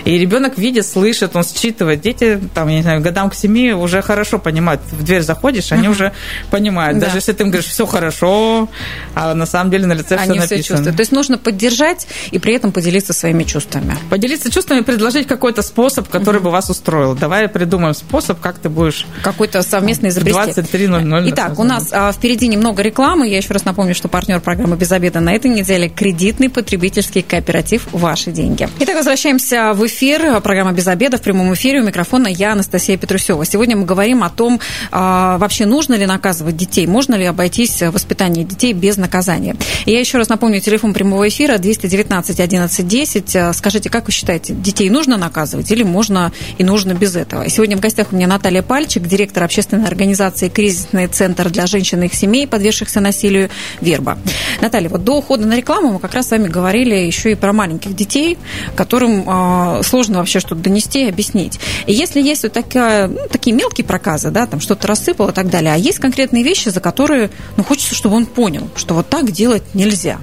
И 0.04 0.18
ребенок 0.18 0.58
видит, 0.58 0.86
слышит, 0.86 1.36
он 1.36 1.44
считывает. 1.44 2.00
Дети, 2.00 2.40
там, 2.54 2.68
я 2.68 2.76
не 2.76 2.82
знаю, 2.82 3.00
годам 3.00 3.30
к 3.30 3.34
семи 3.34 3.72
уже 3.72 4.02
хорошо 4.02 4.38
понимают. 4.38 4.80
В 4.90 5.02
дверь 5.04 5.22
заходишь, 5.22 5.72
они 5.72 5.86
uh-huh. 5.86 5.90
уже 5.90 6.12
понимают. 6.50 6.98
Да. 6.98 7.06
Даже 7.06 7.18
если 7.18 7.32
ты 7.32 7.44
им 7.44 7.50
говоришь, 7.50 7.70
все 7.70 7.86
хорошо, 7.86 8.68
а 9.14 9.34
на 9.34 9.46
самом 9.46 9.70
деле 9.70 9.86
на 9.86 9.92
лице 9.94 10.16
они 10.16 10.38
все 10.38 10.40
написано. 10.40 10.46
Все 10.46 10.68
чувствуют. 10.68 10.96
То 10.96 11.00
есть 11.00 11.12
нужно 11.12 11.38
поддержать 11.38 12.06
и 12.30 12.38
при 12.38 12.54
этом 12.54 12.72
поделиться 12.72 13.12
своими 13.12 13.44
чувствами. 13.44 13.96
Поделиться 14.08 14.50
чувствами, 14.50 14.80
предложить 14.80 15.26
какой-то 15.26 15.62
способ, 15.62 16.08
который 16.08 16.40
uh-huh. 16.40 16.44
бы 16.44 16.50
вас 16.50 16.70
устроил. 16.70 17.14
Давай 17.14 17.48
придумаем 17.48 17.94
способ, 17.94 18.40
как 18.40 18.58
ты 18.58 18.68
будешь 18.68 18.99
какой-то 19.22 19.62
совместный 19.62 20.10
изобрести. 20.10 20.60
23.00. 20.60 21.30
Итак, 21.30 21.58
у 21.58 21.64
нас 21.64 21.88
а, 21.92 22.12
впереди 22.12 22.48
немного 22.48 22.82
рекламы. 22.82 23.28
Я 23.28 23.38
еще 23.38 23.52
раз 23.52 23.64
напомню, 23.64 23.94
что 23.94 24.08
партнер 24.08 24.40
программы 24.40 24.76
«Без 24.76 24.92
обеда» 24.92 25.20
на 25.20 25.32
этой 25.32 25.50
неделе– 25.50 25.88
кредитный 25.94 26.48
потребительский 26.48 27.22
кооператив 27.22 27.88
«Ваши 27.92 28.32
деньги». 28.32 28.68
Итак, 28.78 28.96
возвращаемся 28.96 29.72
в 29.74 29.86
эфир. 29.86 30.40
Программа 30.40 30.72
«Без 30.72 30.86
обеда» 30.86 31.18
в 31.18 31.22
прямом 31.22 31.52
эфире. 31.54 31.80
У 31.80 31.84
микрофона 31.84 32.28
я, 32.28 32.52
Анастасия 32.52 32.96
Петрусева. 32.96 33.44
Сегодня 33.44 33.76
мы 33.76 33.84
говорим 33.84 34.22
о 34.22 34.30
том, 34.30 34.60
а, 34.90 35.38
вообще 35.38 35.66
нужно 35.66 35.94
ли 35.94 36.06
наказывать 36.06 36.56
детей, 36.56 36.86
можно 36.86 37.14
ли 37.14 37.24
обойтись 37.24 37.82
воспитание 37.82 38.44
детей 38.44 38.72
без 38.72 38.96
наказания. 38.96 39.56
И 39.86 39.92
я 39.92 40.00
еще 40.00 40.18
раз 40.18 40.28
напомню, 40.28 40.60
телефон 40.60 40.92
прямого 40.92 41.28
эфира 41.28 41.58
219 41.58 42.40
11 42.40 42.86
10. 42.86 43.54
Скажите, 43.54 43.90
как 43.90 44.06
вы 44.06 44.12
считаете, 44.12 44.54
детей 44.54 44.90
нужно 44.90 45.16
наказывать 45.16 45.70
или 45.70 45.82
можно 45.82 46.32
и 46.58 46.64
нужно 46.64 46.94
без 46.94 47.16
этого? 47.16 47.48
Сегодня 47.48 47.76
в 47.76 47.80
гостях 47.80 48.08
у 48.12 48.16
меня 48.16 48.26
Наталья 48.26 48.62
Пальчик, 48.90 49.06
директор 49.06 49.44
общественной 49.44 49.86
организации 49.86 50.48
«Кризисный 50.48 51.06
центр 51.06 51.48
для 51.48 51.66
женщин 51.66 52.02
и 52.02 52.06
их 52.06 52.14
семей, 52.14 52.48
подвергшихся 52.48 52.98
насилию 52.98 53.48
Верба». 53.80 54.18
Наталья, 54.60 54.88
вот 54.88 55.04
до 55.04 55.18
ухода 55.18 55.46
на 55.46 55.56
рекламу 55.56 55.92
мы 55.92 55.98
как 56.00 56.12
раз 56.12 56.26
с 56.26 56.30
вами 56.32 56.48
говорили 56.48 56.96
еще 56.96 57.30
и 57.30 57.34
про 57.36 57.52
маленьких 57.52 57.94
детей, 57.94 58.36
которым 58.74 59.22
э, 59.28 59.84
сложно 59.84 60.18
вообще 60.18 60.40
что-то 60.40 60.62
донести 60.62 61.04
и 61.04 61.08
объяснить. 61.08 61.60
И 61.86 61.92
если 61.92 62.20
есть 62.20 62.42
вот 62.42 62.52
такая, 62.52 63.06
ну, 63.06 63.28
такие 63.30 63.54
мелкие 63.54 63.84
проказы, 63.84 64.32
да, 64.32 64.46
там 64.46 64.58
что-то 64.58 64.88
рассыпало 64.88 65.30
и 65.30 65.34
так 65.34 65.50
далее, 65.50 65.72
а 65.72 65.76
есть 65.76 66.00
конкретные 66.00 66.42
вещи, 66.42 66.68
за 66.70 66.80
которые, 66.80 67.30
ну, 67.56 67.62
хочется, 67.62 67.94
чтобы 67.94 68.16
он 68.16 68.26
понял, 68.26 68.68
что 68.74 68.94
вот 68.94 69.08
так 69.08 69.30
делать 69.30 69.62
нельзя 69.72 70.18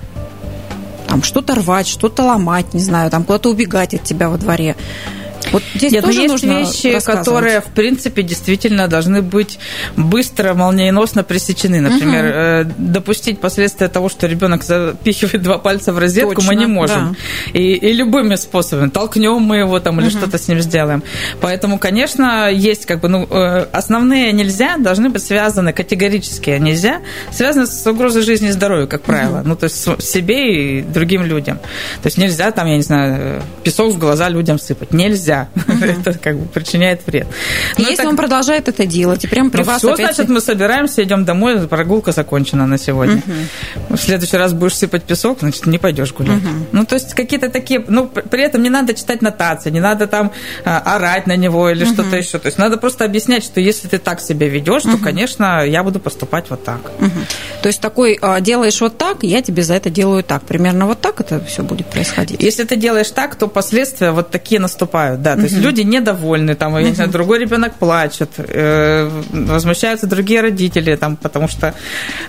там 1.07 1.23
что-то 1.23 1.55
рвать, 1.55 1.87
что-то 1.87 2.23
ломать, 2.23 2.73
не 2.73 2.81
знаю, 2.81 3.09
там 3.09 3.23
куда-то 3.23 3.49
убегать 3.49 3.93
от 3.93 4.03
тебя 4.03 4.27
во 4.27 4.37
дворе. 4.37 4.75
Вот 5.51 5.63
здесь 5.75 5.91
Нет, 5.91 6.03
тоже 6.03 6.21
есть 6.21 6.43
вещи, 6.43 6.99
которые, 6.99 7.61
в 7.61 7.65
принципе, 7.65 8.23
действительно 8.23 8.87
должны 8.87 9.21
быть 9.21 9.59
быстро, 9.95 10.53
молниеносно 10.53 11.23
пресечены. 11.23 11.81
Например, 11.81 12.25
угу. 12.25 12.33
э, 12.33 12.63
допустить 12.77 13.39
последствия 13.39 13.87
того, 13.87 14.09
что 14.09 14.27
ребенок 14.27 14.63
запихивает 14.63 15.41
два 15.41 15.57
пальца 15.57 15.93
в 15.93 15.99
розетку, 15.99 16.35
Точно, 16.35 16.47
мы 16.47 16.55
не 16.55 16.65
можем. 16.65 17.15
Да. 17.53 17.59
И, 17.59 17.73
и 17.73 17.93
любыми 17.93 18.35
способами. 18.35 18.89
Толкнем 18.89 19.41
мы 19.41 19.57
его 19.57 19.79
там 19.79 19.99
или 19.99 20.07
угу. 20.07 20.17
что-то 20.17 20.37
с 20.37 20.47
ним 20.47 20.61
сделаем. 20.61 21.03
Поэтому, 21.41 21.79
конечно, 21.79 22.49
есть 22.51 22.85
как 22.85 23.01
бы, 23.01 23.07
ну, 23.07 23.27
э, 23.29 23.67
основные 23.71 24.31
нельзя 24.31 24.77
должны 24.77 25.09
быть 25.09 25.23
связаны 25.23 25.73
категорически 25.73 26.51
нельзя, 26.59 27.01
связаны 27.31 27.67
с 27.67 27.85
угрозой 27.87 28.23
жизни 28.23 28.49
и 28.49 28.51
здоровья, 28.51 28.87
как 28.87 29.01
правило. 29.01 29.39
Угу. 29.39 29.47
Ну, 29.47 29.55
то 29.55 29.65
есть 29.65 30.01
себе 30.01 30.79
и 30.79 30.81
другим 30.81 31.23
людям. 31.23 31.57
То 32.01 32.07
есть 32.07 32.17
нельзя 32.17 32.51
там, 32.51 32.67
я 32.67 32.75
не 32.75 32.81
знаю, 32.81 33.41
песок 33.63 33.93
в 33.93 33.97
глаза 33.97 34.29
людям 34.29 34.59
сыпать. 34.59 34.91
Нельзя 34.93 35.36
нельзя. 35.37 35.47
Угу. 35.55 35.85
это 36.01 36.19
как 36.19 36.37
бы 36.37 36.45
причиняет 36.47 37.05
вред. 37.05 37.27
Но 37.77 37.83
Если 37.83 37.97
так... 37.97 38.07
он 38.07 38.15
продолжает 38.17 38.67
это 38.67 38.85
делать, 38.85 39.23
и 39.23 39.27
прям 39.27 39.49
при 39.49 39.61
ну, 39.61 39.65
вас 39.65 39.79
все, 39.79 39.93
опять... 39.93 40.15
значит, 40.15 40.29
мы 40.29 40.41
собираемся, 40.41 41.03
идем 41.03 41.25
домой, 41.25 41.67
прогулка 41.67 42.11
закончена 42.11 42.67
на 42.67 42.77
сегодня. 42.77 43.17
Угу. 43.17 43.95
В 43.95 43.97
следующий 43.97 44.37
раз 44.37 44.53
будешь 44.53 44.75
сыпать 44.75 45.03
песок, 45.03 45.39
значит, 45.39 45.65
не 45.65 45.77
пойдешь 45.77 46.13
гулять. 46.13 46.37
Угу. 46.43 46.67
Ну, 46.71 46.85
то 46.85 46.95
есть 46.95 47.13
какие-то 47.13 47.49
такие... 47.49 47.83
Ну, 47.87 48.07
при 48.07 48.43
этом 48.43 48.63
не 48.63 48.69
надо 48.69 48.93
читать 48.93 49.21
нотации, 49.21 49.69
не 49.69 49.79
надо 49.79 50.07
там 50.07 50.31
а, 50.65 50.79
орать 50.95 51.27
на 51.27 51.35
него 51.35 51.69
или 51.69 51.83
угу. 51.83 51.93
что-то 51.93 52.17
еще. 52.17 52.39
То 52.39 52.47
есть 52.47 52.57
надо 52.57 52.77
просто 52.77 53.05
объяснять, 53.05 53.43
что 53.43 53.59
если 53.59 53.87
ты 53.87 53.97
так 53.97 54.21
себя 54.21 54.47
ведешь, 54.47 54.85
угу. 54.85 54.97
то, 54.97 55.03
конечно, 55.03 55.65
я 55.65 55.83
буду 55.83 55.99
поступать 55.99 56.49
вот 56.49 56.63
так. 56.63 56.79
Угу. 56.99 57.09
То 57.61 57.67
есть 57.67 57.81
такой 57.81 58.17
а, 58.21 58.39
делаешь 58.41 58.79
вот 58.81 58.97
так, 58.97 59.23
я 59.23 59.41
тебе 59.41 59.63
за 59.63 59.75
это 59.75 59.89
делаю 59.89 60.23
так. 60.23 60.43
Примерно 60.43 60.85
вот 60.85 61.01
так 61.01 61.19
это 61.19 61.39
все 61.41 61.63
будет 61.63 61.87
происходить. 61.87 62.41
Если 62.41 62.63
ты 62.63 62.75
делаешь 62.75 63.11
так, 63.11 63.35
то 63.35 63.47
последствия 63.47 64.11
вот 64.11 64.31
такие 64.31 64.59
наступают, 64.59 65.21
да. 65.27 65.35
То 65.35 65.43
есть 65.43 65.57
люди 65.57 65.81
недовольны, 65.81 66.55
там, 66.55 66.77
я 66.77 66.83
не 66.83 66.93
знаю, 66.93 67.09
другой 67.09 67.39
ребенок 67.39 67.75
плачет, 67.75 68.29
э, 68.37 69.09
возмущаются 69.31 70.07
другие 70.07 70.41
родители, 70.41 70.95
там, 70.95 71.15
потому 71.17 71.47
что 71.47 71.73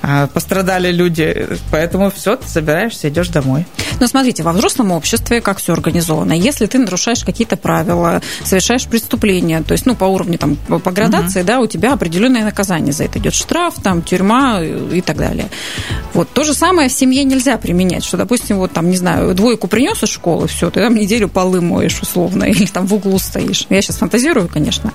э, 0.02 0.26
пострадали 0.32 0.90
люди. 0.90 1.46
Поэтому 1.70 2.10
все, 2.10 2.36
ты 2.36 2.48
собираешься, 2.48 3.08
идешь 3.08 3.28
домой. 3.28 3.66
Но 4.00 4.06
смотрите, 4.06 4.42
во 4.42 4.52
взрослом 4.52 4.92
обществе 4.92 5.40
как 5.40 5.58
все 5.58 5.72
организовано. 5.72 6.32
Если 6.32 6.66
ты 6.66 6.78
нарушаешь 6.78 7.24
какие-то 7.24 7.56
правила, 7.56 8.20
совершаешь 8.44 8.86
преступления, 8.86 9.62
то 9.62 9.72
есть, 9.72 9.86
ну, 9.86 9.94
по 9.94 10.04
уровню 10.04 10.38
там 10.38 10.56
по 10.56 10.90
градации, 10.90 11.40
угу. 11.40 11.46
да, 11.46 11.60
у 11.60 11.66
тебя 11.66 11.92
определенное 11.92 12.44
наказание 12.44 12.92
за 12.92 13.04
это 13.04 13.18
идет 13.18 13.34
штраф, 13.34 13.74
там, 13.82 14.02
тюрьма 14.02 14.60
и 14.62 15.00
так 15.00 15.16
далее. 15.16 15.48
Вот 16.14 16.28
то 16.30 16.44
же 16.44 16.54
самое 16.54 16.88
в 16.88 16.92
семье 16.92 17.24
нельзя 17.24 17.58
применять, 17.58 18.04
что, 18.04 18.16
допустим, 18.16 18.58
вот 18.58 18.72
там, 18.72 18.90
не 18.90 18.96
знаю, 18.96 19.34
двойку 19.34 19.68
принес 19.68 20.02
из 20.02 20.08
школы, 20.08 20.48
все, 20.48 20.70
ты 20.70 20.80
там 20.80 20.94
неделю 20.94 21.28
полы 21.28 21.60
моешь 21.60 22.00
условно, 22.00 22.44
или 22.48 22.66
там 22.66 22.86
в 22.88 22.94
углу 22.94 23.18
стоишь. 23.18 23.66
Я 23.68 23.82
сейчас 23.82 23.96
фантазирую, 23.96 24.48
конечно. 24.48 24.92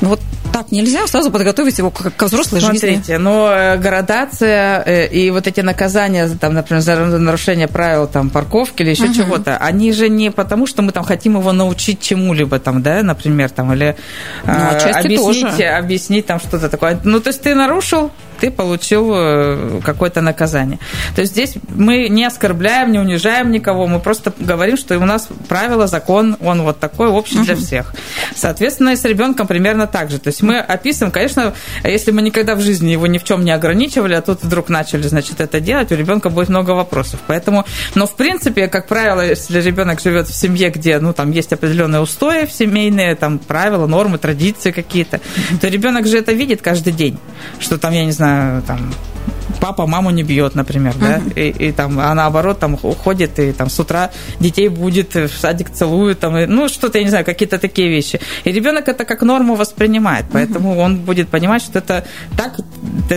Но 0.00 0.10
вот 0.10 0.20
так 0.52 0.70
нельзя, 0.70 1.06
сразу 1.08 1.30
подготовить 1.30 1.78
его 1.78 1.90
к, 1.90 2.10
к 2.10 2.22
взрослой 2.22 2.60
Смотрите, 2.60 2.86
жизни. 2.86 3.02
Смотрите, 3.02 3.18
но 3.18 3.50
э, 3.52 3.76
градация 3.76 4.82
э, 4.86 5.08
и 5.08 5.30
вот 5.30 5.48
эти 5.48 5.60
наказания, 5.60 6.28
там, 6.40 6.54
например, 6.54 6.80
за 6.80 6.96
нарушение 6.96 7.66
правил 7.66 8.06
там, 8.06 8.30
парковки 8.30 8.82
или 8.82 8.90
еще 8.90 9.06
угу. 9.06 9.14
чего-то, 9.14 9.56
они 9.56 9.92
же 9.92 10.08
не 10.08 10.30
потому, 10.30 10.66
что 10.66 10.82
мы 10.82 10.92
там 10.92 11.02
хотим 11.02 11.36
его 11.36 11.52
научить 11.52 12.00
чему-либо, 12.00 12.60
там, 12.60 12.82
да, 12.82 13.02
например, 13.02 13.50
там, 13.50 13.72
или 13.72 13.96
ну, 14.44 14.52
объяснить, 14.52 15.40
тоже. 15.56 15.64
объяснить 15.64 16.26
там 16.26 16.38
что-то 16.38 16.68
такое. 16.68 17.00
Ну, 17.02 17.18
то 17.18 17.28
есть 17.28 17.42
ты 17.42 17.54
нарушил, 17.56 18.12
ты 18.40 18.50
получил 18.50 19.10
э, 19.14 19.80
какое-то 19.84 20.20
наказание. 20.20 20.78
То 21.14 21.20
есть 21.20 21.32
здесь 21.32 21.54
мы 21.68 22.08
не 22.08 22.24
оскорбляем, 22.24 22.92
не 22.92 22.98
унижаем 22.98 23.50
никого, 23.50 23.86
мы 23.86 24.00
просто 24.00 24.32
говорим, 24.38 24.76
что 24.76 24.98
у 24.98 25.04
нас 25.04 25.28
правило, 25.48 25.86
закон, 25.86 26.36
он 26.40 26.62
вот 26.62 26.78
такой, 26.78 27.08
общий 27.08 27.38
для 27.42 27.56
всех. 27.56 27.94
Соответственно, 28.34 28.90
и 28.90 28.96
с 28.96 29.04
ребенком 29.04 29.46
примерно 29.46 29.86
так 29.86 30.10
же. 30.10 30.18
То 30.18 30.28
есть 30.28 30.42
мы 30.42 30.58
описываем, 30.58 31.12
конечно, 31.12 31.54
если 31.82 32.10
мы 32.10 32.22
никогда 32.22 32.54
в 32.54 32.60
жизни 32.60 32.90
его 32.90 33.06
ни 33.06 33.18
в 33.18 33.24
чем 33.24 33.44
не 33.44 33.50
ограничивали, 33.50 34.14
а 34.14 34.22
тут 34.22 34.42
вдруг 34.42 34.68
начали, 34.68 35.02
значит, 35.02 35.40
это 35.40 35.60
делать, 35.60 35.92
у 35.92 35.96
ребенка 35.96 36.30
будет 36.30 36.48
много 36.48 36.70
вопросов. 36.70 37.20
Поэтому, 37.26 37.64
но 37.94 38.06
в 38.06 38.14
принципе, 38.14 38.68
как 38.68 38.86
правило, 38.86 39.20
если 39.26 39.60
ребенок 39.60 40.00
живет 40.00 40.28
в 40.28 40.34
семье, 40.34 40.70
где, 40.70 40.98
ну, 40.98 41.12
там 41.12 41.30
есть 41.30 41.52
определенные 41.52 42.00
устои 42.00 42.44
семейные, 42.54 43.14
там 43.14 43.38
правила, 43.38 43.86
нормы, 43.86 44.18
традиции 44.18 44.70
какие-то, 44.70 45.20
то 45.60 45.68
ребенок 45.68 46.06
же 46.06 46.18
это 46.18 46.32
видит 46.32 46.62
каждый 46.62 46.92
день, 46.92 47.18
что 47.58 47.78
там, 47.78 47.92
я 47.92 48.04
не 48.04 48.12
знаю, 48.12 48.23
там 48.66 48.90
папа 49.60 49.86
маму 49.86 50.10
не 50.10 50.22
бьет, 50.22 50.54
например, 50.54 50.94
да, 51.00 51.20
и, 51.36 51.48
и 51.48 51.72
там, 51.72 51.98
а 51.98 52.14
наоборот, 52.14 52.58
там 52.58 52.78
уходит 52.82 53.38
и 53.38 53.52
там 53.52 53.70
с 53.70 53.78
утра 53.78 54.10
детей 54.40 54.68
будет, 54.68 55.14
в 55.14 55.28
садик 55.28 55.70
целует, 55.70 56.20
там, 56.20 56.36
и, 56.36 56.46
ну, 56.46 56.68
что-то, 56.68 56.98
я 56.98 57.04
не 57.04 57.10
знаю, 57.10 57.24
какие-то 57.24 57.58
такие 57.58 57.88
вещи. 57.88 58.20
И 58.44 58.52
ребенок 58.52 58.88
это 58.88 59.04
как 59.04 59.22
норму 59.22 59.54
воспринимает, 59.54 60.26
поэтому 60.32 60.78
он 60.78 60.98
будет 60.98 61.28
понимать, 61.28 61.62
что 61.62 61.78
это 61.78 62.04
так, 62.36 62.58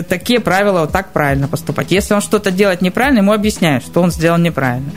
такие 0.08 0.40
правила, 0.40 0.82
вот 0.82 0.92
так 0.92 1.14
правильно 1.14 1.48
поступать. 1.48 1.92
Если 1.92 2.14
он 2.14 2.22
что-то 2.22 2.52
делает 2.52 2.82
неправильно, 2.82 3.20
ему 3.20 3.34
объясняют, 3.34 3.84
что 3.84 4.02
он 4.02 4.12
сделал 4.12 4.38
неправильно. 4.38 4.92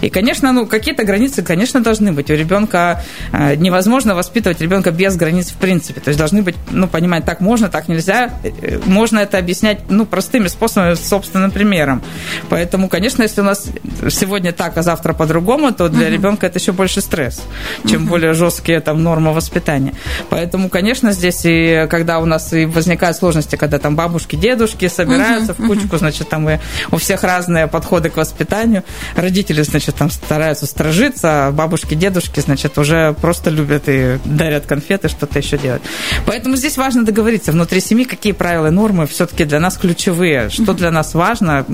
И, 0.00 0.10
конечно, 0.10 0.52
ну, 0.52 0.66
какие-то 0.66 1.04
границы, 1.04 1.42
конечно, 1.42 1.80
должны 1.80 2.12
быть. 2.12 2.30
У 2.30 2.34
ребенка 2.34 3.02
э, 3.32 3.54
невозможно 3.56 4.14
воспитывать 4.14 4.60
ребенка 4.60 4.90
без 4.90 5.16
границ 5.16 5.50
в 5.50 5.56
принципе. 5.56 6.00
То 6.00 6.08
есть 6.08 6.18
должны 6.18 6.42
быть, 6.42 6.56
ну, 6.70 6.88
понимать, 6.88 7.24
так 7.24 7.40
можно, 7.40 7.68
так 7.68 7.88
нельзя. 7.88 8.30
Э, 8.42 8.80
можно 8.84 9.20
это 9.20 9.38
объяснять, 9.38 9.78
ну, 9.88 10.06
простыми 10.06 10.48
способами, 10.48 10.71
собственным 10.96 11.50
примером. 11.50 12.02
Поэтому, 12.48 12.88
конечно, 12.88 13.22
если 13.22 13.40
у 13.40 13.44
нас 13.44 13.66
сегодня 14.10 14.52
так, 14.52 14.76
а 14.76 14.82
завтра 14.82 15.12
по-другому, 15.12 15.72
то 15.72 15.88
для 15.88 16.08
uh-huh. 16.08 16.12
ребенка 16.12 16.46
это 16.46 16.58
еще 16.58 16.72
больше 16.72 17.00
стресс, 17.00 17.42
чем 17.88 18.04
uh-huh. 18.04 18.08
более 18.08 18.34
жесткие 18.34 18.80
там 18.80 19.02
нормы 19.02 19.32
воспитания. 19.32 19.94
Поэтому, 20.30 20.68
конечно, 20.68 21.12
здесь 21.12 21.40
и 21.44 21.86
когда 21.90 22.18
у 22.18 22.24
нас 22.24 22.52
и 22.52 22.64
возникают 22.66 23.16
сложности, 23.16 23.56
когда 23.56 23.78
там 23.78 23.96
бабушки, 23.96 24.36
дедушки 24.36 24.88
собираются 24.88 25.52
uh-huh. 25.52 25.64
в 25.64 25.66
кучку, 25.66 25.96
значит, 25.98 26.28
там 26.28 26.48
и 26.48 26.58
у 26.90 26.96
всех 26.96 27.22
разные 27.22 27.66
подходы 27.66 28.10
к 28.10 28.16
воспитанию. 28.16 28.84
Родители, 29.16 29.62
значит, 29.62 29.96
там 29.96 30.10
стараются 30.10 30.66
сторожиться, 30.66 31.48
а 31.48 31.52
бабушки, 31.52 31.94
дедушки, 31.94 32.40
значит, 32.40 32.78
уже 32.78 33.14
просто 33.20 33.50
любят 33.50 33.84
и 33.86 34.18
дарят 34.24 34.66
конфеты, 34.66 35.08
что-то 35.08 35.38
еще 35.38 35.58
делать. 35.58 35.82
Поэтому 36.26 36.56
здесь 36.56 36.76
важно 36.76 37.04
договориться 37.04 37.52
внутри 37.52 37.80
семьи, 37.80 38.04
какие 38.04 38.32
правила 38.32 38.68
и 38.68 38.70
нормы 38.70 39.06
все-таки 39.06 39.44
для 39.44 39.60
нас 39.60 39.76
ключевые, 39.76 40.50
что 40.62 40.74
для 40.74 40.90
нас 40.90 41.14
важно, 41.14 41.64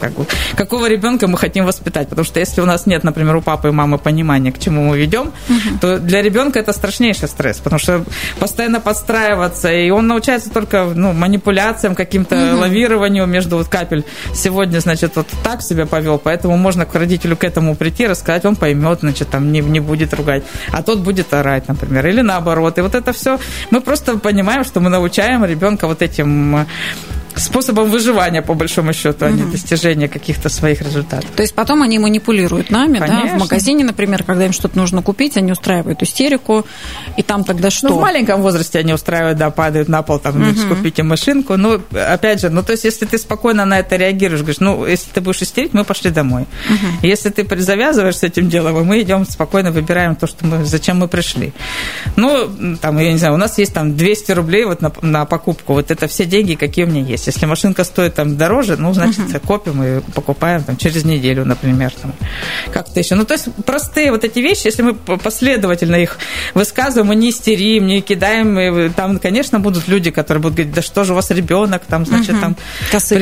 как, 0.00 0.12
какого 0.56 0.88
ребенка 0.88 1.26
мы 1.28 1.38
хотим 1.38 1.64
воспитать. 1.64 2.08
Потому 2.08 2.24
что 2.24 2.40
если 2.40 2.60
у 2.60 2.66
нас 2.66 2.86
нет, 2.86 3.04
например, 3.04 3.36
у 3.36 3.42
папы 3.42 3.68
и 3.68 3.70
мамы 3.70 3.98
понимания, 3.98 4.52
к 4.52 4.58
чему 4.58 4.84
мы 4.84 4.98
ведем, 4.98 5.32
угу. 5.48 5.78
то 5.80 5.98
для 5.98 6.22
ребенка 6.22 6.58
это 6.58 6.72
страшнейший 6.72 7.28
стресс, 7.28 7.58
потому 7.58 7.78
что 7.78 8.04
постоянно 8.38 8.80
подстраиваться, 8.80 9.72
и 9.72 9.90
он 9.90 10.06
научается 10.06 10.50
только 10.50 10.90
ну, 10.94 11.12
манипуляциям, 11.12 11.94
каким-то 11.94 12.52
угу. 12.52 12.60
лавированию 12.60 13.26
между 13.26 13.56
вот 13.56 13.68
капель. 13.68 14.04
Сегодня, 14.34 14.80
значит, 14.80 15.16
вот 15.16 15.28
так 15.44 15.62
себя 15.62 15.86
повел, 15.86 16.18
поэтому 16.18 16.56
можно 16.56 16.84
к 16.84 16.94
родителю 16.94 17.36
к 17.36 17.44
этому 17.44 17.74
прийти, 17.74 18.06
рассказать, 18.06 18.44
он 18.44 18.56
поймет, 18.56 19.00
значит, 19.00 19.28
там 19.30 19.52
не, 19.52 19.60
не 19.60 19.80
будет 19.80 20.14
ругать, 20.14 20.42
а 20.72 20.82
тот 20.82 20.98
будет 20.98 21.32
орать, 21.34 21.68
например, 21.68 22.06
или 22.06 22.20
наоборот. 22.20 22.78
И 22.78 22.80
вот 22.80 22.94
это 22.94 23.12
все, 23.12 23.38
мы 23.70 23.80
просто 23.80 24.18
понимаем, 24.18 24.64
что 24.64 24.80
мы 24.80 24.90
научаем 24.90 25.44
ребенка 25.44 25.86
вот 25.86 26.02
этим 26.02 26.66
способом 27.36 27.90
выживания, 27.90 28.42
по 28.42 28.54
большому 28.54 28.92
счету, 28.92 29.26
а 29.26 29.30
не 29.30 29.42
достижения 29.42 30.08
каких-то 30.08 30.48
своих 30.48 30.82
результатов. 30.82 31.30
То 31.34 31.42
есть 31.42 31.54
потом 31.54 31.82
они 31.82 31.98
манипулируют 31.98 32.70
нами, 32.70 32.98
Конечно. 32.98 33.30
да, 33.30 33.36
в 33.36 33.40
магазине, 33.40 33.84
например, 33.84 34.24
когда 34.24 34.46
им 34.46 34.52
что-то 34.52 34.76
нужно 34.78 35.02
купить, 35.02 35.36
они 35.36 35.52
устраивают 35.52 36.02
истерику, 36.02 36.66
и 37.16 37.22
там 37.22 37.44
тогда 37.44 37.70
что? 37.70 37.88
Ну, 37.88 37.98
в 37.98 38.00
маленьком 38.00 38.42
возрасте 38.42 38.78
они 38.78 38.92
устраивают, 38.92 39.38
да, 39.38 39.50
падают 39.50 39.88
на 39.88 40.02
пол, 40.02 40.18
там, 40.18 40.40
угу. 40.40 40.74
купите 40.74 41.02
машинку. 41.02 41.56
Ну, 41.56 41.80
опять 41.92 42.40
же, 42.40 42.50
ну, 42.50 42.62
то 42.62 42.72
есть, 42.72 42.84
если 42.84 43.06
ты 43.06 43.18
спокойно 43.18 43.64
на 43.64 43.78
это 43.78 43.96
реагируешь, 43.96 44.40
говоришь, 44.40 44.60
ну, 44.60 44.86
если 44.86 45.10
ты 45.10 45.20
будешь 45.20 45.42
истерить, 45.42 45.74
мы 45.74 45.84
пошли 45.84 46.10
домой. 46.10 46.42
Угу. 46.68 47.06
Если 47.06 47.30
ты 47.30 47.46
завязываешь 47.60 48.16
с 48.16 48.22
этим 48.22 48.48
делом, 48.48 48.84
мы 48.84 49.02
идем 49.02 49.24
спокойно, 49.26 49.70
выбираем 49.70 50.16
то, 50.16 50.26
что 50.26 50.46
мы, 50.46 50.64
зачем 50.64 50.98
мы 50.98 51.08
пришли. 51.08 51.52
Ну, 52.16 52.76
там, 52.80 52.98
я 52.98 53.12
не 53.12 53.18
знаю, 53.18 53.34
у 53.34 53.38
нас 53.38 53.58
есть 53.58 53.74
там 53.74 53.96
200 53.96 54.32
рублей 54.32 54.64
вот 54.64 54.80
на, 54.80 54.92
на 55.02 55.24
покупку, 55.24 55.74
вот 55.74 55.90
это 55.90 56.06
все 56.08 56.24
деньги, 56.24 56.54
какие 56.54 56.84
у 56.84 56.88
меня 56.88 57.02
есть 57.02 57.21
есть. 57.26 57.36
Если 57.36 57.46
машинка 57.46 57.84
стоит 57.84 58.14
там 58.14 58.36
дороже, 58.36 58.76
ну, 58.76 58.92
значит, 58.92 59.20
uh-huh. 59.20 59.46
копим 59.46 59.82
и 59.82 60.00
покупаем 60.14 60.62
там 60.62 60.76
через 60.76 61.04
неделю, 61.04 61.44
например, 61.44 61.92
там, 62.00 62.12
как-то 62.72 63.00
еще. 63.00 63.14
Ну, 63.14 63.24
то 63.24 63.34
есть 63.34 63.48
простые 63.64 64.10
вот 64.10 64.24
эти 64.24 64.38
вещи, 64.40 64.66
если 64.66 64.82
мы 64.82 64.94
последовательно 64.94 65.96
их 65.96 66.18
высказываем, 66.54 67.08
мы 67.08 67.16
не 67.16 67.30
истерим, 67.30 67.86
не 67.86 68.00
кидаем, 68.00 68.58
и 68.58 68.88
там, 68.90 69.18
конечно, 69.18 69.60
будут 69.60 69.88
люди, 69.88 70.10
которые 70.10 70.42
будут 70.42 70.56
говорить, 70.56 70.74
да 70.74 70.82
что 70.82 71.04
же 71.04 71.12
у 71.12 71.16
вас 71.16 71.30
ребенок, 71.30 71.82
там, 71.86 72.04
значит, 72.06 72.36
uh-huh. 72.36 72.40
там, 72.40 72.56
Косые 72.90 73.20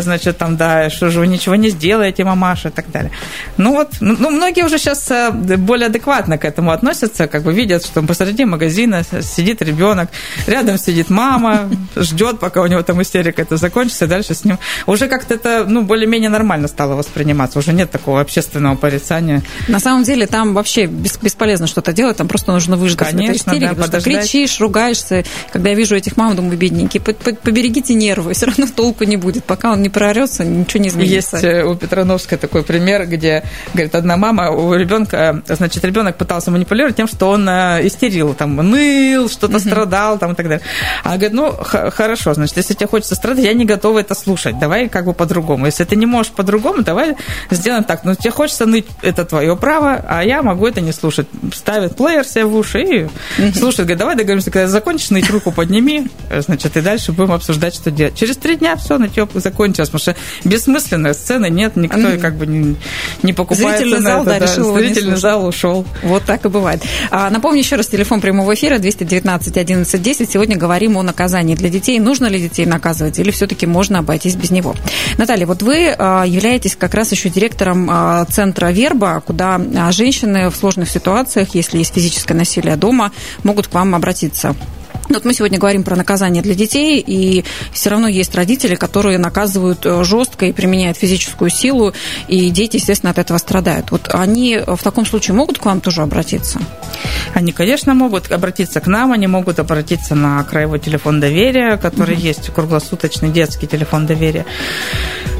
значит, 0.00 0.38
там, 0.38 0.56
да, 0.56 0.90
что 0.90 1.10
же 1.10 1.20
вы 1.20 1.26
ничего 1.26 1.56
не 1.56 1.70
сделаете, 1.70 2.24
мамаша 2.24 2.68
и 2.68 2.72
так 2.72 2.90
далее. 2.90 3.10
Ну, 3.56 3.72
вот, 3.72 3.94
ну, 4.00 4.16
ну, 4.18 4.30
многие 4.30 4.64
уже 4.64 4.78
сейчас 4.78 5.10
э, 5.10 5.30
более 5.30 5.86
адекватно 5.86 6.38
к 6.38 6.44
этому 6.44 6.70
относятся, 6.70 7.26
как 7.26 7.42
бы 7.42 7.52
видят, 7.52 7.84
что 7.84 8.02
посреди 8.02 8.44
магазина 8.44 9.02
сидит 9.22 9.62
ребенок, 9.62 10.10
рядом 10.46 10.78
сидит 10.78 11.10
мама, 11.10 11.70
ждет, 11.96 12.38
пока 12.38 12.62
у 12.62 12.66
него 12.66 12.82
там 12.82 13.02
истерика 13.02 13.15
истерика 13.16 13.42
это 13.42 13.56
закончится, 13.56 14.04
и 14.04 14.08
дальше 14.08 14.34
с 14.34 14.44
ним 14.44 14.58
уже 14.86 15.08
как-то 15.08 15.34
это, 15.34 15.64
ну, 15.66 15.82
более-менее 15.82 16.30
нормально 16.30 16.68
стало 16.68 16.94
восприниматься, 16.94 17.58
уже 17.58 17.72
нет 17.72 17.90
такого 17.90 18.20
общественного 18.20 18.76
порицания. 18.76 19.42
На 19.68 19.80
самом 19.80 20.04
деле 20.04 20.26
там 20.26 20.54
вообще 20.54 20.86
бесполезно 20.86 21.66
что-то 21.66 21.92
делать, 21.92 22.16
там 22.16 22.28
просто 22.28 22.52
нужно 22.52 22.76
выждать 22.76 23.10
Конечно, 23.10 23.50
истерике, 23.50 23.74
да, 23.74 23.82
потому 23.82 24.00
что 24.00 24.10
кричишь, 24.10 24.60
ругаешься. 24.60 25.24
Когда 25.52 25.70
я 25.70 25.74
вижу 25.74 25.96
этих 25.96 26.16
мам, 26.16 26.36
думаю, 26.36 26.58
бедненькие, 26.58 27.00
поберегите 27.00 27.94
нервы, 27.94 28.32
все 28.34 28.46
равно 28.46 28.66
толку 28.74 29.04
не 29.04 29.16
будет, 29.16 29.44
пока 29.44 29.72
он 29.72 29.82
не 29.82 29.88
прорется, 29.88 30.44
ничего 30.44 30.82
не 30.82 30.88
изменится. 30.88 31.36
Есть 31.36 31.44
э, 31.44 31.64
у 31.64 31.74
Петрановской 31.74 32.38
такой 32.38 32.62
пример, 32.62 33.06
где, 33.06 33.44
говорит, 33.72 33.94
одна 33.94 34.16
мама, 34.16 34.50
у 34.50 34.74
ребенка, 34.74 35.42
значит, 35.46 35.84
ребенок 35.84 36.16
пытался 36.16 36.50
манипулировать 36.50 36.96
тем, 36.96 37.08
что 37.08 37.30
он 37.30 37.48
э, 37.48 37.86
истерил, 37.86 38.34
там, 38.34 38.56
ныл, 38.56 39.28
что-то 39.28 39.58
страдал, 39.58 40.18
там, 40.18 40.32
и 40.32 40.34
так 40.34 40.48
далее. 40.48 40.66
Она 41.02 41.16
говорит, 41.16 41.32
ну, 41.32 41.52
хорошо, 41.90 42.34
значит, 42.34 42.56
если 42.56 42.74
тебе 42.74 42.86
хочется 42.86 43.05
страдать, 43.14 43.44
я 43.44 43.52
не 43.52 43.64
готова 43.64 44.00
это 44.00 44.14
слушать. 44.14 44.58
Давай 44.58 44.88
как 44.88 45.04
бы 45.04 45.12
по-другому. 45.12 45.66
Если 45.66 45.84
ты 45.84 45.96
не 45.96 46.06
можешь 46.06 46.32
по-другому, 46.32 46.82
давай 46.82 47.16
сделаем 47.50 47.84
так. 47.84 48.04
Ну, 48.04 48.14
тебе 48.14 48.30
хочется 48.30 48.66
ныть, 48.66 48.86
это 49.02 49.24
твое 49.24 49.56
право, 49.56 50.04
а 50.08 50.24
я 50.24 50.42
могу 50.42 50.66
это 50.66 50.80
не 50.80 50.92
слушать. 50.92 51.26
Ставит 51.54 51.96
плеер 51.96 52.24
себе 52.24 52.44
в 52.44 52.54
уши 52.56 53.08
и 53.38 53.52
слушает. 53.52 53.86
Говорит, 53.86 53.98
давай 53.98 54.16
договоримся, 54.16 54.50
когда 54.50 54.68
закончишь, 54.68 55.10
ныть 55.10 55.30
руку 55.30 55.52
подними, 55.52 56.08
значит, 56.30 56.76
и 56.76 56.80
дальше 56.80 57.12
будем 57.12 57.32
обсуждать, 57.32 57.74
что 57.74 57.90
делать. 57.90 58.16
Через 58.16 58.36
три 58.36 58.56
дня 58.56 58.76
все, 58.76 58.98
нытье 58.98 59.28
закончилось, 59.34 59.88
потому 59.88 60.00
что 60.00 60.16
бессмысленная 60.44 61.14
сцена, 61.14 61.46
нет, 61.46 61.76
никто 61.76 62.18
как 62.20 62.36
бы 62.36 62.46
не, 62.46 62.76
не 63.22 63.32
покупает 63.32 63.78
Зрительный 63.78 64.02
зал, 64.02 64.22
это, 64.22 64.30
да, 64.30 64.38
решил 64.38 64.76
Зрительный 64.76 65.16
зал 65.16 65.46
ушел. 65.46 65.84
Вот 66.02 66.24
так 66.24 66.44
и 66.44 66.48
бывает. 66.48 66.82
А, 67.10 67.30
напомню 67.30 67.60
еще 67.60 67.76
раз, 67.76 67.86
телефон 67.86 68.20
прямого 68.20 68.54
эфира 68.54 68.78
219 68.78 69.56
11 69.56 70.02
10. 70.02 70.30
Сегодня 70.30 70.56
говорим 70.56 70.96
о 70.96 71.02
наказании 71.02 71.54
для 71.54 71.68
детей. 71.68 71.98
Нужно 71.98 72.26
ли 72.26 72.40
детей 72.40 72.66
наказывать? 72.66 72.95
Наказывать, 72.96 73.18
или 73.18 73.30
все-таки 73.30 73.66
можно 73.66 73.98
обойтись 73.98 74.34
без 74.34 74.50
него? 74.50 74.74
Наталья, 75.18 75.46
вот 75.46 75.62
вы 75.62 75.94
а, 75.96 76.24
являетесь 76.24 76.76
как 76.76 76.94
раз 76.94 77.12
еще 77.12 77.28
директором 77.28 77.88
а, 77.90 78.24
центра 78.26 78.70
«Верба», 78.72 79.22
куда 79.24 79.60
а, 79.76 79.92
женщины 79.92 80.50
в 80.50 80.56
сложных 80.56 80.88
ситуациях, 80.88 81.54
если 81.54 81.78
есть 81.78 81.94
физическое 81.94 82.34
насилие 82.34 82.76
дома, 82.76 83.12
могут 83.42 83.68
к 83.68 83.74
вам 83.74 83.94
обратиться. 83.94 84.54
Вот 85.16 85.24
мы 85.24 85.32
сегодня 85.32 85.58
говорим 85.58 85.82
про 85.82 85.96
наказание 85.96 86.42
для 86.42 86.54
детей, 86.54 87.00
и 87.00 87.42
все 87.72 87.88
равно 87.88 88.06
есть 88.06 88.34
родители, 88.34 88.74
которые 88.74 89.16
наказывают 89.16 89.86
э, 89.86 90.04
жестко 90.04 90.44
и 90.44 90.52
применяют 90.52 90.98
физическую 90.98 91.48
силу, 91.48 91.94
и 92.28 92.50
дети, 92.50 92.76
естественно, 92.76 93.12
от 93.12 93.18
этого 93.18 93.38
страдают. 93.38 93.92
Вот 93.92 94.10
они 94.12 94.60
в 94.66 94.82
таком 94.82 95.06
случае 95.06 95.34
могут 95.34 95.58
к 95.58 95.64
вам 95.64 95.80
тоже 95.80 96.02
обратиться? 96.02 96.60
Они, 97.32 97.52
конечно, 97.52 97.94
могут 97.94 98.30
обратиться 98.30 98.78
к 98.80 98.88
нам, 98.88 99.12
они 99.12 99.26
могут 99.26 99.58
обратиться 99.58 100.14
на 100.14 100.44
краевой 100.44 100.80
телефон 100.80 101.18
доверия, 101.18 101.78
который 101.78 102.14
mm-hmm. 102.14 102.20
есть, 102.20 102.50
круглосуточный 102.50 103.30
детский 103.30 103.66
телефон 103.66 104.04
доверия. 104.06 104.44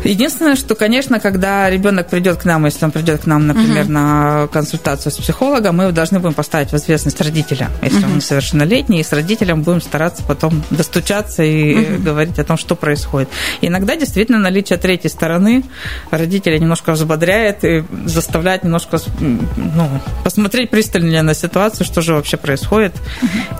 Единственное, 0.04 0.56
что, 0.56 0.74
конечно, 0.74 1.18
когда 1.20 1.68
ребенок 1.68 2.08
придет 2.08 2.38
к 2.38 2.44
нам, 2.44 2.64
если 2.66 2.84
он 2.84 2.92
придет 2.92 3.22
к 3.22 3.26
нам, 3.26 3.46
например, 3.46 3.84
угу. 3.84 3.92
на 3.92 4.48
консультацию 4.52 5.10
с 5.10 5.16
психологом, 5.16 5.78
мы 5.78 5.90
должны 5.90 6.20
будем 6.20 6.34
поставить 6.34 6.70
в 6.70 6.76
известность 6.76 7.20
родителя, 7.20 7.70
если 7.82 7.98
угу. 7.98 8.06
он 8.06 8.16
несовершеннолетний, 8.16 9.00
и 9.00 9.02
с 9.02 9.12
родителем 9.12 9.62
будем 9.66 9.80
стараться 9.80 10.22
потом 10.22 10.62
достучаться 10.70 11.42
и 11.42 11.74
угу. 11.74 12.02
говорить 12.02 12.38
о 12.38 12.44
том, 12.44 12.56
что 12.56 12.74
происходит. 12.74 13.28
Иногда 13.60 13.96
действительно 13.96 14.38
наличие 14.38 14.78
третьей 14.78 15.10
стороны 15.10 15.64
родителя 16.10 16.58
немножко 16.58 16.92
взбодряет 16.92 17.64
и 17.64 17.84
заставляет 18.06 18.64
немножко 18.64 18.98
ну, 19.18 19.88
посмотреть 20.24 20.70
пристальнее 20.70 21.22
на 21.22 21.34
ситуацию, 21.34 21.84
что 21.84 22.00
же 22.00 22.14
вообще 22.14 22.36
происходит. 22.36 22.94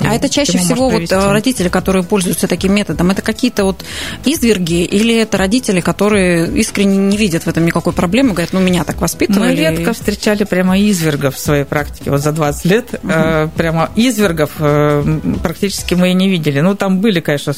А 0.00 0.14
это 0.14 0.28
чаще 0.28 0.58
всего 0.58 0.88
вот 0.88 1.12
родители, 1.12 1.68
которые 1.68 2.04
пользуются 2.04 2.46
таким 2.48 2.74
методом, 2.74 3.10
это 3.10 3.22
какие-то 3.22 3.64
вот 3.64 3.84
изверги 4.24 4.84
или 4.84 5.16
это 5.16 5.36
родители, 5.36 5.80
которые 5.80 6.46
искренне 6.58 6.96
не 6.96 7.16
видят 7.16 7.44
в 7.44 7.48
этом 7.48 7.66
никакой 7.66 7.92
проблемы, 7.92 8.30
говорят, 8.30 8.52
ну, 8.52 8.60
меня 8.60 8.84
так 8.84 9.00
воспитывали. 9.00 9.50
Мы 9.50 9.54
редко 9.56 9.92
встречали 9.92 10.44
прямо 10.44 10.78
извергов 10.80 11.34
в 11.34 11.38
своей 11.38 11.64
практике, 11.64 12.10
вот 12.10 12.22
за 12.22 12.32
20 12.32 12.64
лет. 12.66 12.94
Угу. 13.02 13.50
Прямо 13.56 13.90
извергов 13.96 14.50
э, 14.58 15.20
практически 15.86 15.94
мы 15.94 16.10
и 16.10 16.14
не 16.14 16.28
видели. 16.28 16.62
Ну, 16.62 16.74
там 16.74 17.00
были, 17.00 17.20
конечно, 17.20 17.52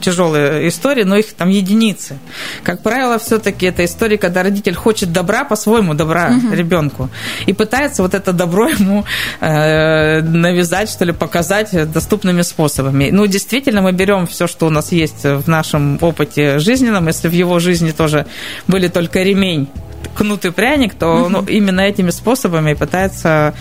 тяжелые 0.00 0.68
истории, 0.68 1.04
но 1.04 1.16
их 1.16 1.32
там 1.34 1.50
единицы. 1.50 2.18
Как 2.62 2.82
правило, 2.82 3.18
все-таки 3.18 3.66
это 3.66 3.84
история, 3.84 4.18
когда 4.18 4.42
родитель 4.42 4.74
хочет 4.74 5.12
добра 5.12 5.44
по-своему, 5.44 5.94
добра 5.94 6.30
угу. 6.30 6.54
ребенку, 6.54 7.08
и 7.48 7.52
пытается 7.52 8.02
вот 8.02 8.14
это 8.14 8.32
добро 8.32 8.68
ему 8.68 9.04
э, 9.40 10.22
навязать, 10.22 10.90
что 10.90 11.04
ли, 11.04 11.12
показать 11.12 11.92
доступными 11.92 12.42
способами. 12.42 13.10
Ну, 13.12 13.26
действительно, 13.26 13.82
мы 13.82 13.92
берем 13.92 14.26
все, 14.26 14.46
что 14.46 14.66
у 14.66 14.70
нас 14.70 14.92
есть 14.92 15.24
в 15.24 15.48
нашем 15.48 15.98
опыте 16.00 16.58
жизненном, 16.58 17.08
если 17.08 17.28
в 17.28 17.34
его 17.34 17.60
жизни 17.60 17.92
тоже 17.92 18.26
были 18.68 18.88
только 18.88 19.22
ремень 19.22 19.68
кнутый 20.14 20.50
пряник, 20.50 20.94
то 20.94 21.06
угу. 21.06 21.28
ну, 21.28 21.44
именно 21.48 21.80
этими 21.80 22.10
способами 22.10 22.74
пытается 22.74 23.54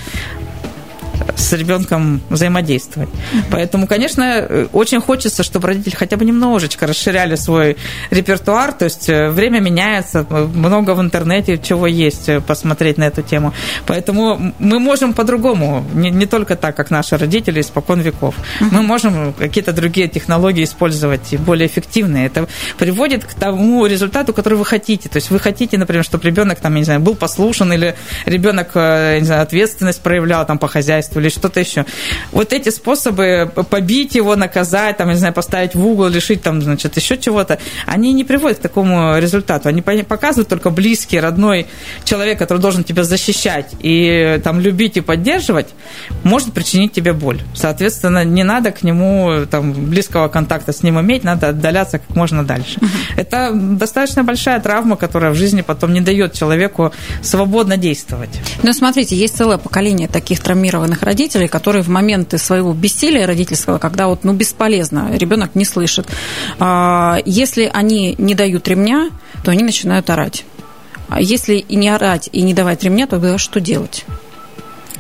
с 1.35 1.53
ребенком 1.53 2.21
взаимодействовать. 2.29 3.09
Поэтому, 3.51 3.87
конечно, 3.87 4.67
очень 4.73 5.01
хочется, 5.01 5.43
чтобы 5.43 5.67
родители 5.67 5.95
хотя 5.95 6.17
бы 6.17 6.25
немножечко 6.25 6.87
расширяли 6.87 7.35
свой 7.35 7.77
репертуар, 8.11 8.73
то 8.73 8.85
есть 8.85 9.09
э, 9.09 9.29
время 9.29 9.59
меняется, 9.59 10.25
много 10.29 10.93
в 10.95 11.01
интернете 11.01 11.57
чего 11.57 11.87
есть 11.87 12.29
э, 12.29 12.41
посмотреть 12.41 12.97
на 12.97 13.05
эту 13.05 13.21
тему. 13.21 13.53
Поэтому 13.85 14.53
мы 14.59 14.79
можем 14.79 15.13
по-другому, 15.13 15.85
не, 15.93 16.09
не 16.09 16.25
только 16.25 16.55
так, 16.55 16.75
как 16.75 16.91
наши 16.91 17.17
родители 17.17 17.61
испокон 17.61 18.01
веков. 18.01 18.35
Мы 18.59 18.81
можем 18.81 19.33
какие-то 19.33 19.73
другие 19.73 20.07
технологии 20.07 20.63
использовать, 20.63 21.35
более 21.39 21.67
эффективные. 21.67 22.27
Это 22.27 22.47
приводит 22.77 23.23
к 23.23 23.33
тому 23.33 23.85
результату, 23.85 24.33
который 24.33 24.57
вы 24.57 24.65
хотите. 24.65 25.09
То 25.09 25.17
есть 25.17 25.29
вы 25.29 25.39
хотите, 25.39 25.77
например, 25.77 26.03
чтобы 26.03 26.25
ребенок 26.25 26.59
там, 26.59 26.73
я 26.73 26.79
не 26.79 26.85
знаю, 26.85 26.99
был 26.99 27.15
послушан 27.15 27.71
или 27.73 27.95
ребенок, 28.25 28.71
э, 28.75 29.19
не 29.19 29.25
знаю, 29.25 29.41
ответственность 29.43 30.01
проявлял 30.01 30.45
там 30.45 30.57
по 30.57 30.67
хозяйству, 30.67 31.06
или 31.15 31.29
что-то 31.29 31.59
еще. 31.59 31.85
Вот 32.31 32.53
эти 32.53 32.69
способы 32.69 33.51
побить 33.69 34.15
его, 34.15 34.35
наказать, 34.35 34.97
там, 34.97 35.09
не 35.09 35.15
знаю, 35.15 35.33
поставить 35.33 35.75
в 35.75 35.85
угол, 35.85 36.07
лишить 36.07 36.41
там, 36.41 36.61
значит, 36.61 36.97
еще 36.97 37.17
чего-то, 37.17 37.59
они 37.85 38.13
не 38.13 38.23
приводят 38.23 38.59
к 38.59 38.61
такому 38.61 39.17
результату. 39.17 39.69
Они 39.69 39.81
показывают 39.81 40.49
только 40.49 40.69
близкий, 40.69 41.19
родной 41.19 41.67
человек, 42.03 42.39
который 42.39 42.59
должен 42.59 42.83
тебя 42.83 43.03
защищать 43.03 43.71
и 43.79 44.39
там 44.43 44.59
любить 44.59 44.97
и 44.97 45.01
поддерживать, 45.01 45.67
может 46.23 46.53
причинить 46.53 46.93
тебе 46.93 47.13
боль. 47.13 47.41
Соответственно, 47.55 48.23
не 48.25 48.43
надо 48.43 48.71
к 48.71 48.83
нему 48.83 49.45
там 49.49 49.73
близкого 49.73 50.27
контакта 50.27 50.73
с 50.73 50.83
ним 50.83 50.99
иметь, 50.99 51.23
надо 51.23 51.49
отдаляться 51.49 51.99
как 51.99 52.15
можно 52.15 52.43
дальше. 52.43 52.79
Это 53.15 53.51
достаточно 53.53 54.23
большая 54.23 54.59
травма, 54.59 54.95
которая 54.95 55.31
в 55.31 55.35
жизни 55.35 55.61
потом 55.61 55.93
не 55.93 56.01
дает 56.01 56.33
человеку 56.33 56.93
свободно 57.21 57.77
действовать. 57.77 58.29
Но 58.63 58.73
смотрите, 58.73 59.15
есть 59.15 59.37
целое 59.37 59.57
поколение 59.57 60.07
таких 60.07 60.39
травмированных 60.39 60.96
родителей, 61.03 61.47
которые 61.47 61.83
в 61.83 61.89
моменты 61.89 62.37
своего 62.37 62.73
бессилия 62.73 63.25
родительского, 63.25 63.77
когда 63.77 64.07
вот, 64.07 64.23
ну, 64.23 64.33
бесполезно, 64.33 65.09
ребенок 65.13 65.55
не 65.55 65.65
слышит, 65.65 66.07
а, 66.59 67.19
если 67.25 67.69
они 67.73 68.15
не 68.17 68.35
дают 68.35 68.67
ремня, 68.67 69.09
то 69.43 69.51
они 69.51 69.63
начинают 69.63 70.09
орать. 70.09 70.45
А 71.09 71.21
если 71.21 71.55
и 71.55 71.75
не 71.75 71.89
орать, 71.89 72.29
и 72.31 72.41
не 72.41 72.53
давать 72.53 72.83
ремня, 72.83 73.07
то 73.07 73.37
что 73.37 73.59
делать? 73.59 74.05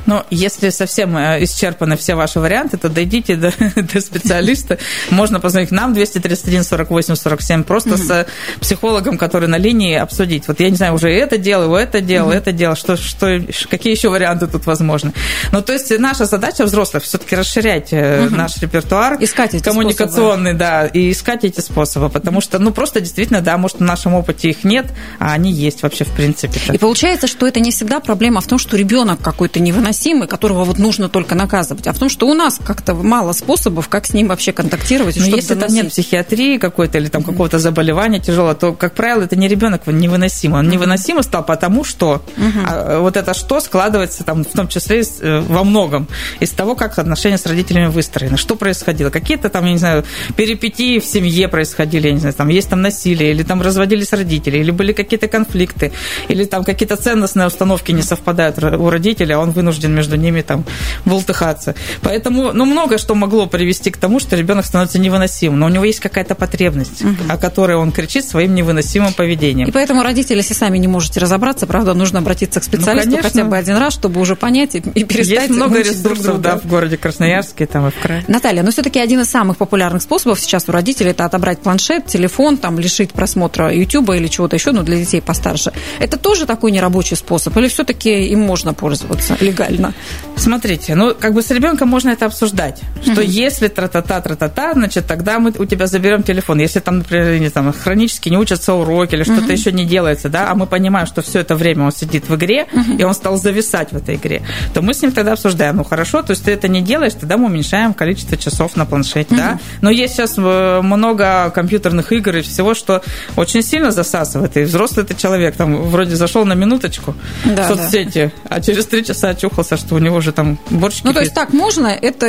Но 0.07 0.25
если 0.31 0.69
совсем 0.69 1.15
э, 1.17 1.43
исчерпаны 1.43 1.97
все 1.97 2.15
ваши 2.15 2.39
варианты, 2.39 2.77
то 2.77 2.89
дойдите 2.89 3.35
до, 3.35 3.53
до 3.75 4.01
специалиста. 4.01 4.79
Можно 5.11 5.39
позвонить 5.39 5.69
к 5.69 5.73
нам 5.73 5.93
231 5.93 6.63
48 6.63 7.15
47 7.15 7.63
просто 7.63 7.89
угу. 7.91 7.97
с 7.97 8.25
психологом, 8.61 9.17
который 9.17 9.49
на 9.49 9.57
линии 9.57 9.95
обсудить. 9.95 10.47
Вот 10.47 10.59
я 10.61 10.69
не 10.69 10.77
знаю, 10.77 10.93
уже 10.93 11.09
это 11.09 11.37
делал, 11.37 11.75
это 11.75 11.99
делал, 11.99 12.29
угу. 12.29 12.37
это 12.37 12.53
делал, 12.53 12.75
что, 12.75 12.95
что, 12.95 13.39
какие 13.69 13.93
еще 13.93 14.09
варианты 14.09 14.47
тут 14.47 14.65
возможны. 14.65 15.11
Ну, 15.51 15.61
то 15.61 15.73
есть 15.73 15.97
наша 15.99 16.25
задача 16.25 16.63
взрослых 16.63 17.03
все-таки 17.03 17.35
расширять 17.35 17.91
угу. 17.91 18.33
наш 18.33 18.57
репертуар. 18.61 19.17
Искать 19.19 19.55
эти 19.55 19.63
коммуникационный, 19.63 20.51
способы. 20.51 20.59
да, 20.59 20.85
и 20.87 21.11
искать 21.11 21.43
эти 21.43 21.59
способы, 21.59 22.09
потому 22.09 22.39
что, 22.39 22.59
ну, 22.59 22.71
просто 22.71 23.01
действительно, 23.01 23.41
да, 23.41 23.57
может, 23.57 23.79
в 23.79 23.83
нашем 23.83 24.13
опыте 24.13 24.49
их 24.49 24.63
нет, 24.63 24.85
а 25.19 25.33
они 25.33 25.51
есть 25.51 25.83
вообще 25.83 26.05
в 26.05 26.11
принципе. 26.11 26.59
-то. 26.59 26.75
И 26.75 26.77
получается, 26.77 27.27
что 27.27 27.45
это 27.45 27.59
не 27.59 27.71
всегда 27.71 27.99
проблема 27.99 28.39
в 28.39 28.47
том, 28.47 28.57
что 28.57 28.77
ребенок 28.77 29.21
какой-то 29.21 29.59
невыносимый 29.59 29.96
невыносимый, 29.97 30.27
которого 30.27 30.63
вот 30.63 30.77
нужно 30.77 31.09
только 31.09 31.35
наказывать, 31.35 31.87
а 31.87 31.93
в 31.93 31.99
том, 31.99 32.09
что 32.09 32.27
у 32.27 32.33
нас 32.33 32.59
как-то 32.63 32.93
мало 32.93 33.33
способов, 33.33 33.89
как 33.89 34.05
с 34.05 34.13
ним 34.13 34.27
вообще 34.27 34.51
контактировать. 34.51 35.17
Но 35.17 35.25
если 35.25 35.53
доносить. 35.53 35.59
там 35.59 35.75
нет 35.75 35.89
психиатрии 35.89 36.57
какой-то 36.57 36.97
или 36.97 37.07
там 37.07 37.23
какого-то 37.23 37.59
заболевания 37.59 38.19
тяжелого, 38.19 38.55
то, 38.55 38.73
как 38.73 38.93
правило, 38.93 39.23
это 39.23 39.35
не 39.35 39.47
ребенок 39.47 39.87
невыносимый. 39.87 40.59
Он 40.59 40.69
невыносимый 40.69 41.23
стал 41.23 41.43
потому, 41.43 41.83
что 41.83 42.21
а, 42.65 42.99
вот 42.99 43.17
это 43.17 43.33
что 43.33 43.59
складывается 43.59 44.23
там 44.23 44.43
в 44.43 44.51
том 44.51 44.67
числе 44.67 45.03
э, 45.21 45.39
во 45.47 45.63
многом 45.63 46.07
из 46.39 46.51
того, 46.51 46.75
как 46.75 46.99
отношения 46.99 47.37
с 47.37 47.45
родителями 47.45 47.87
выстроены, 47.87 48.37
что 48.37 48.55
происходило. 48.55 49.09
Какие-то 49.09 49.49
там, 49.49 49.65
я 49.65 49.71
не 49.71 49.77
знаю, 49.77 50.03
перипетии 50.35 50.99
в 50.99 51.05
семье 51.05 51.47
происходили, 51.47 52.07
я 52.07 52.13
не 52.13 52.19
знаю, 52.19 52.33
там 52.33 52.49
есть 52.49 52.69
там 52.69 52.81
насилие, 52.81 53.31
или 53.31 53.43
там 53.43 53.61
разводились 53.61 54.11
родители, 54.13 54.57
или 54.57 54.71
были 54.71 54.93
какие-то 54.93 55.27
конфликты, 55.27 55.91
или 56.27 56.45
там 56.45 56.63
какие-то 56.63 56.95
ценностные 56.95 57.47
установки 57.47 57.91
не 57.91 58.01
совпадают 58.01 58.57
у 58.63 58.89
родителя, 58.89 59.35
а 59.35 59.39
он 59.39 59.51
вынужден 59.51 59.86
вынужден 59.87 59.95
между 59.95 60.15
ними 60.15 60.41
там 60.41 60.65
болтыхаться. 61.05 61.75
Поэтому, 62.01 62.51
ну, 62.53 62.65
много 62.65 62.97
что 62.97 63.15
могло 63.15 63.47
привести 63.47 63.91
к 63.91 63.97
тому, 63.97 64.19
что 64.19 64.35
ребенок 64.35 64.65
становится 64.65 64.99
невыносимым, 64.99 65.59
но 65.59 65.65
у 65.65 65.69
него 65.69 65.85
есть 65.85 65.99
какая-то 65.99 66.35
потребность, 66.35 67.03
угу. 67.03 67.15
о 67.29 67.37
которой 67.37 67.77
он 67.77 67.91
кричит 67.91 68.25
своим 68.25 68.55
невыносимым 68.55 69.13
поведением. 69.13 69.67
И 69.67 69.71
поэтому 69.71 70.03
родители, 70.03 70.37
если 70.37 70.53
сами 70.53 70.77
не 70.77 70.87
можете 70.87 71.19
разобраться, 71.19 71.65
правда, 71.67 71.93
нужно 71.93 72.19
обратиться 72.19 72.59
к 72.59 72.63
ну, 72.63 72.77
специалисту 72.77 73.11
ну, 73.11 73.21
хотя 73.21 73.43
бы 73.43 73.57
один 73.57 73.77
раз, 73.77 73.93
чтобы 73.93 74.21
уже 74.21 74.35
понять 74.35 74.75
и, 74.75 74.79
и 74.79 75.03
перестать 75.03 75.27
Есть 75.27 75.49
много 75.49 75.81
ресурсов, 75.81 76.41
да, 76.41 76.57
в 76.57 76.65
городе 76.65 76.97
Красноярске, 76.97 77.65
там 77.65 77.87
и 77.87 77.91
в 77.91 77.99
крае. 77.99 78.23
Наталья, 78.27 78.63
но 78.63 78.71
все-таки 78.71 78.99
один 78.99 79.21
из 79.21 79.29
самых 79.29 79.57
популярных 79.57 80.01
способов 80.01 80.39
сейчас 80.39 80.67
у 80.67 80.71
родителей 80.71 81.11
это 81.11 81.25
отобрать 81.25 81.59
планшет, 81.59 82.07
телефон, 82.07 82.57
там, 82.57 82.79
лишить 82.79 83.11
просмотра 83.11 83.73
YouTube 83.73 84.09
или 84.11 84.27
чего-то 84.27 84.55
еще, 84.55 84.71
ну, 84.71 84.83
для 84.83 84.97
детей 84.97 85.21
постарше. 85.21 85.71
Это 85.99 86.17
тоже 86.17 86.45
такой 86.45 86.71
нерабочий 86.71 87.15
способ? 87.15 87.55
Или 87.57 87.67
все-таки 87.67 88.27
им 88.27 88.41
можно 88.41 88.73
пользоваться 88.73 89.37
легально? 89.39 89.76
Правильно. 89.77 89.93
Смотрите, 90.35 90.95
ну, 90.95 91.15
как 91.19 91.33
бы 91.33 91.41
с 91.41 91.49
ребенком 91.49 91.89
можно 91.89 92.11
это 92.11 92.25
обсуждать, 92.27 92.81
что 93.01 93.13
угу. 93.13 93.21
если 93.21 93.67
тра-та-та, 93.67 94.21
тра-та-та, 94.21 94.73
значит, 94.73 95.07
тогда 95.07 95.39
мы 95.39 95.51
у 95.57 95.65
тебя 95.65 95.87
заберем 95.87 96.21
телефон. 96.23 96.59
Если 96.59 96.79
там, 96.79 96.99
например, 96.99 97.39
не, 97.39 97.49
там, 97.49 97.73
хронически 97.73 98.29
не 98.29 98.37
учатся 98.37 98.73
уроки 98.73 99.15
или 99.15 99.23
что-то 99.23 99.41
угу. 99.41 99.51
еще 99.51 99.71
не 99.71 99.85
делается, 99.85 100.29
да, 100.29 100.51
а 100.51 100.55
мы 100.55 100.67
понимаем, 100.67 101.07
что 101.07 101.21
все 101.21 101.39
это 101.39 101.55
время 101.55 101.85
он 101.85 101.91
сидит 101.91 102.29
в 102.29 102.35
игре, 102.35 102.67
угу. 102.71 102.97
и 102.97 103.03
он 103.03 103.13
стал 103.13 103.37
зависать 103.37 103.91
в 103.91 103.97
этой 103.97 104.15
игре, 104.15 104.43
то 104.73 104.81
мы 104.81 104.93
с 104.93 105.01
ним 105.01 105.11
тогда 105.11 105.33
обсуждаем, 105.33 105.77
ну, 105.77 105.83
хорошо, 105.83 106.21
то 106.21 106.31
есть 106.31 106.45
ты 106.45 106.51
это 106.51 106.67
не 106.67 106.81
делаешь, 106.81 107.13
тогда 107.13 107.37
мы 107.37 107.47
уменьшаем 107.47 107.93
количество 107.93 108.37
часов 108.37 108.75
на 108.75 108.85
планшете, 108.85 109.33
угу. 109.33 109.37
да. 109.37 109.59
Но 109.81 109.89
есть 109.89 110.15
сейчас 110.15 110.35
э, 110.37 110.81
много 110.81 111.49
компьютерных 111.49 112.11
игр 112.11 112.37
и 112.37 112.41
всего, 112.41 112.75
что 112.75 113.01
очень 113.35 113.63
сильно 113.63 113.91
засасывает, 113.91 114.55
и 114.55 114.61
взрослый 114.61 115.03
это 115.03 115.15
человек, 115.15 115.55
там, 115.55 115.81
вроде 115.81 116.15
зашел 116.15 116.45
на 116.45 116.53
минуточку 116.53 117.15
да, 117.43 117.63
в 117.63 117.67
соцсети, 117.67 118.31
да. 118.43 118.55
а 118.55 118.61
через 118.61 118.85
три 118.85 119.03
часа 119.03 119.29
очухался 119.29 119.66
жаловался, 119.67 119.77
что 119.77 119.95
у 119.95 119.99
него 119.99 120.21
же 120.21 120.31
там 120.31 120.57
борщ 120.69 121.01
Ну, 121.03 121.13
то 121.13 121.19
есть 121.19 121.33
так 121.33 121.53
можно, 121.53 121.87
это 121.87 122.27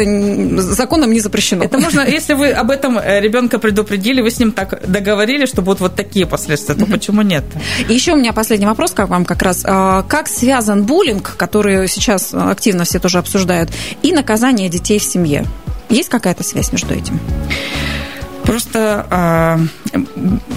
законом 0.60 1.12
не 1.12 1.20
запрещено. 1.20 1.64
Это 1.64 1.78
можно, 1.78 2.00
если 2.08 2.34
вы 2.34 2.50
об 2.50 2.70
этом 2.70 2.98
э, 2.98 3.20
ребенка 3.20 3.58
предупредили, 3.58 4.20
вы 4.20 4.30
с 4.30 4.38
ним 4.38 4.52
так 4.52 4.82
договорили, 4.86 5.46
что 5.46 5.62
будут 5.62 5.80
вот 5.80 5.94
такие 5.94 6.26
последствия, 6.26 6.74
то 6.74 6.86
почему 6.86 7.22
нет? 7.22 7.44
И 7.88 7.94
еще 7.94 8.12
у 8.12 8.16
меня 8.16 8.32
последний 8.32 8.66
вопрос 8.66 8.92
к 8.92 9.06
вам 9.06 9.24
как 9.24 9.42
раз. 9.42 9.64
А, 9.64 10.02
как 10.02 10.28
связан 10.28 10.84
буллинг, 10.84 11.36
который 11.36 11.88
сейчас 11.88 12.34
активно 12.34 12.84
все 12.84 12.98
тоже 12.98 13.18
обсуждают, 13.18 13.70
и 14.02 14.12
наказание 14.12 14.68
детей 14.68 14.98
в 14.98 15.04
семье? 15.04 15.44
Есть 15.88 16.08
какая-то 16.08 16.44
связь 16.44 16.72
между 16.72 16.94
этим? 16.94 17.18
Просто 18.48 19.06
а, 19.10 19.60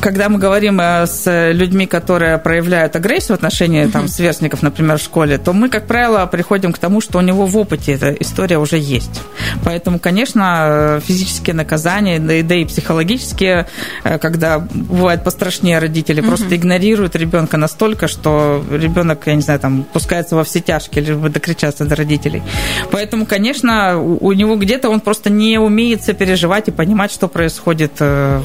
когда 0.01 0.29
мы 0.29 0.39
говорим 0.39 0.79
э, 0.79 1.05
с 1.05 1.51
людьми, 1.51 1.85
которые 1.85 2.37
проявляют 2.37 2.95
агрессию 2.95 3.35
в 3.35 3.39
отношении 3.39 3.85
там, 3.85 4.07
сверстников, 4.07 4.63
например, 4.63 4.97
в 4.97 5.01
школе, 5.01 5.37
то 5.37 5.51
мы, 5.51 5.67
как 5.67 5.87
правило, 5.87 6.25
приходим 6.25 6.71
к 6.71 6.79
тому, 6.79 7.01
что 7.01 7.19
у 7.19 7.21
него 7.21 7.45
в 7.45 7.57
опыте 7.57 7.91
эта 7.91 8.13
история 8.13 8.57
уже 8.59 8.77
есть. 8.77 9.21
Поэтому, 9.65 9.99
конечно, 9.99 11.01
физические 11.05 11.53
наказания, 11.53 12.19
да 12.19 12.35
и, 12.35 12.43
да 12.43 12.55
и 12.55 12.65
психологические, 12.65 13.67
э, 14.05 14.17
когда 14.19 14.59
бывает 14.59 15.25
пострашнее 15.25 15.79
родители, 15.79 16.21
просто 16.21 16.55
игнорируют 16.55 17.17
ребенка 17.17 17.57
настолько, 17.57 18.07
что 18.07 18.63
ребенок, 18.71 19.27
я 19.27 19.35
не 19.35 19.41
знаю, 19.41 19.59
там, 19.59 19.83
пускается 19.83 20.37
во 20.37 20.45
все 20.45 20.61
тяжкие, 20.61 21.03
лишь 21.03 21.17
бы 21.17 21.29
докричаться 21.29 21.83
до 21.83 21.95
родителей. 21.95 22.41
Поэтому, 22.89 23.25
конечно, 23.25 23.99
у 23.99 24.31
него 24.31 24.55
где-то 24.55 24.89
он 24.89 25.01
просто 25.01 25.29
не 25.29 25.59
умеет 25.59 26.03
сопереживать 26.03 26.69
и 26.69 26.71
понимать, 26.71 27.11
что 27.11 27.27
происходит 27.27 27.80
э, 27.99 28.41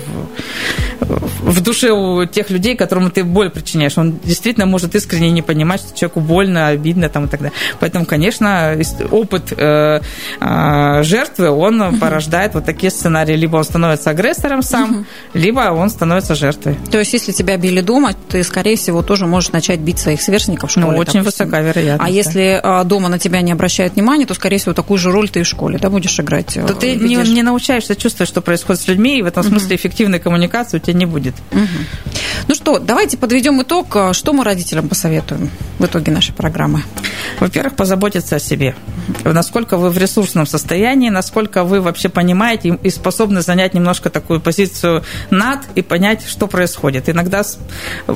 в 1.00 1.60
душе 1.60 1.92
у 1.92 2.24
тех 2.24 2.50
людей, 2.50 2.76
которым 2.76 3.10
ты 3.10 3.24
боль 3.24 3.50
причиняешь. 3.50 3.96
Он 3.98 4.18
действительно 4.24 4.66
может 4.66 4.94
искренне 4.94 5.30
не 5.30 5.42
понимать, 5.42 5.80
что 5.80 5.96
человеку 5.96 6.20
больно, 6.20 6.68
обидно 6.68 7.08
там, 7.08 7.26
и 7.26 7.28
так 7.28 7.40
далее. 7.40 7.56
Поэтому, 7.80 8.06
конечно, 8.06 8.76
опыт 9.10 9.52
э, 9.56 10.00
э, 10.40 11.02
жертвы, 11.02 11.50
он 11.50 11.80
угу. 11.80 11.96
порождает 11.98 12.54
вот 12.54 12.64
такие 12.64 12.90
сценарии. 12.90 13.36
Либо 13.36 13.56
он 13.56 13.64
становится 13.64 14.10
агрессором 14.10 14.62
сам, 14.62 14.90
угу. 14.90 15.04
либо 15.34 15.72
он 15.72 15.90
становится 15.90 16.34
жертвой. 16.34 16.76
То 16.90 16.98
есть, 16.98 17.12
если 17.12 17.32
тебя 17.32 17.56
били 17.56 17.80
дома, 17.80 18.12
ты, 18.28 18.42
скорее 18.42 18.76
всего, 18.76 19.02
тоже 19.02 19.26
можешь 19.26 19.52
начать 19.52 19.80
бить 19.80 19.98
своих 19.98 20.20
сверстников 20.22 20.70
в 20.70 20.72
школе. 20.72 20.86
Ну, 20.86 20.98
очень 20.98 21.20
допустим. 21.20 21.46
высока 21.46 21.60
вероятность. 21.60 22.10
А 22.10 22.10
если 22.10 22.60
да. 22.62 22.84
дома 22.84 23.08
на 23.08 23.18
тебя 23.18 23.40
не 23.40 23.52
обращают 23.52 23.94
внимания, 23.94 24.26
то, 24.26 24.34
скорее 24.34 24.58
всего, 24.58 24.74
такую 24.74 24.98
же 24.98 25.10
роль 25.10 25.28
ты 25.28 25.40
и 25.40 25.42
в 25.42 25.46
школе 25.46 25.78
да, 25.78 25.90
будешь 25.90 26.18
играть. 26.18 26.54
То 26.54 26.74
ты 26.74 26.96
не, 26.96 27.16
не 27.16 27.42
научаешься 27.42 27.94
чувствовать, 27.96 28.28
что 28.28 28.40
происходит 28.40 28.82
с 28.82 28.88
людьми, 28.88 29.18
и 29.18 29.22
в 29.22 29.26
этом 29.26 29.42
смысле 29.42 29.76
эффективной 29.76 30.18
коммуникации 30.18 30.78
у 30.78 30.80
тебя 30.86 30.98
не 30.98 31.06
будет. 31.06 31.34
Угу. 31.52 31.60
Ну 32.48 32.54
что, 32.54 32.78
давайте 32.78 33.16
подведем 33.16 33.60
итог. 33.62 33.96
Что 34.12 34.32
мы 34.32 34.44
родителям 34.44 34.88
посоветуем 34.88 35.50
в 35.78 35.84
итоге 35.84 36.12
нашей 36.12 36.32
программы? 36.32 36.82
Во-первых, 37.40 37.76
позаботиться 37.76 38.36
о 38.36 38.38
себе. 38.38 38.74
Насколько 39.24 39.76
вы 39.76 39.90
в 39.90 39.98
ресурсном 39.98 40.46
состоянии, 40.46 41.10
насколько 41.10 41.64
вы 41.64 41.80
вообще 41.80 42.08
понимаете 42.08 42.78
и 42.82 42.90
способны 42.90 43.40
занять 43.40 43.74
немножко 43.74 44.10
такую 44.10 44.40
позицию 44.40 45.04
над 45.30 45.60
и 45.74 45.82
понять, 45.82 46.26
что 46.26 46.46
происходит. 46.46 47.08
Иногда 47.08 47.42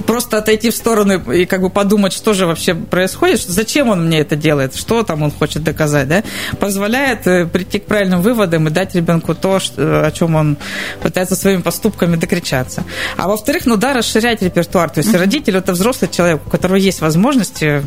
просто 0.06 0.38
отойти 0.38 0.70
в 0.70 0.76
сторону 0.76 1.32
и 1.32 1.44
как 1.44 1.60
бы 1.62 1.70
подумать, 1.70 2.12
что 2.12 2.32
же 2.32 2.46
вообще 2.46 2.74
происходит, 2.74 3.40
зачем 3.40 3.88
он 3.88 4.06
мне 4.06 4.20
это 4.20 4.36
делает, 4.36 4.74
что 4.74 5.02
там 5.02 5.22
он 5.22 5.30
хочет 5.30 5.62
доказать, 5.62 6.08
да, 6.08 6.22
позволяет 6.58 7.26
э, 7.26 7.46
прийти 7.46 7.78
к 7.78 7.86
правильным 7.86 8.22
выводам 8.22 8.68
и 8.68 8.70
дать 8.70 8.94
ребенку 8.94 9.34
то, 9.34 9.60
о 9.76 10.10
чем 10.10 10.34
он 10.34 10.56
пытается 11.02 11.36
своими 11.36 11.60
поступками 11.62 12.16
докричаться. 12.60 12.84
А 13.16 13.28
во-вторых, 13.28 13.66
ну 13.66 13.76
да, 13.76 13.92
расширять 13.92 14.42
репертуар. 14.42 14.90
То 14.90 14.98
есть 14.98 15.14
родитель 15.14 15.56
это 15.56 15.72
взрослый 15.72 16.10
человек, 16.10 16.42
у 16.46 16.50
которого 16.50 16.76
есть 16.76 17.00
возможности 17.00 17.82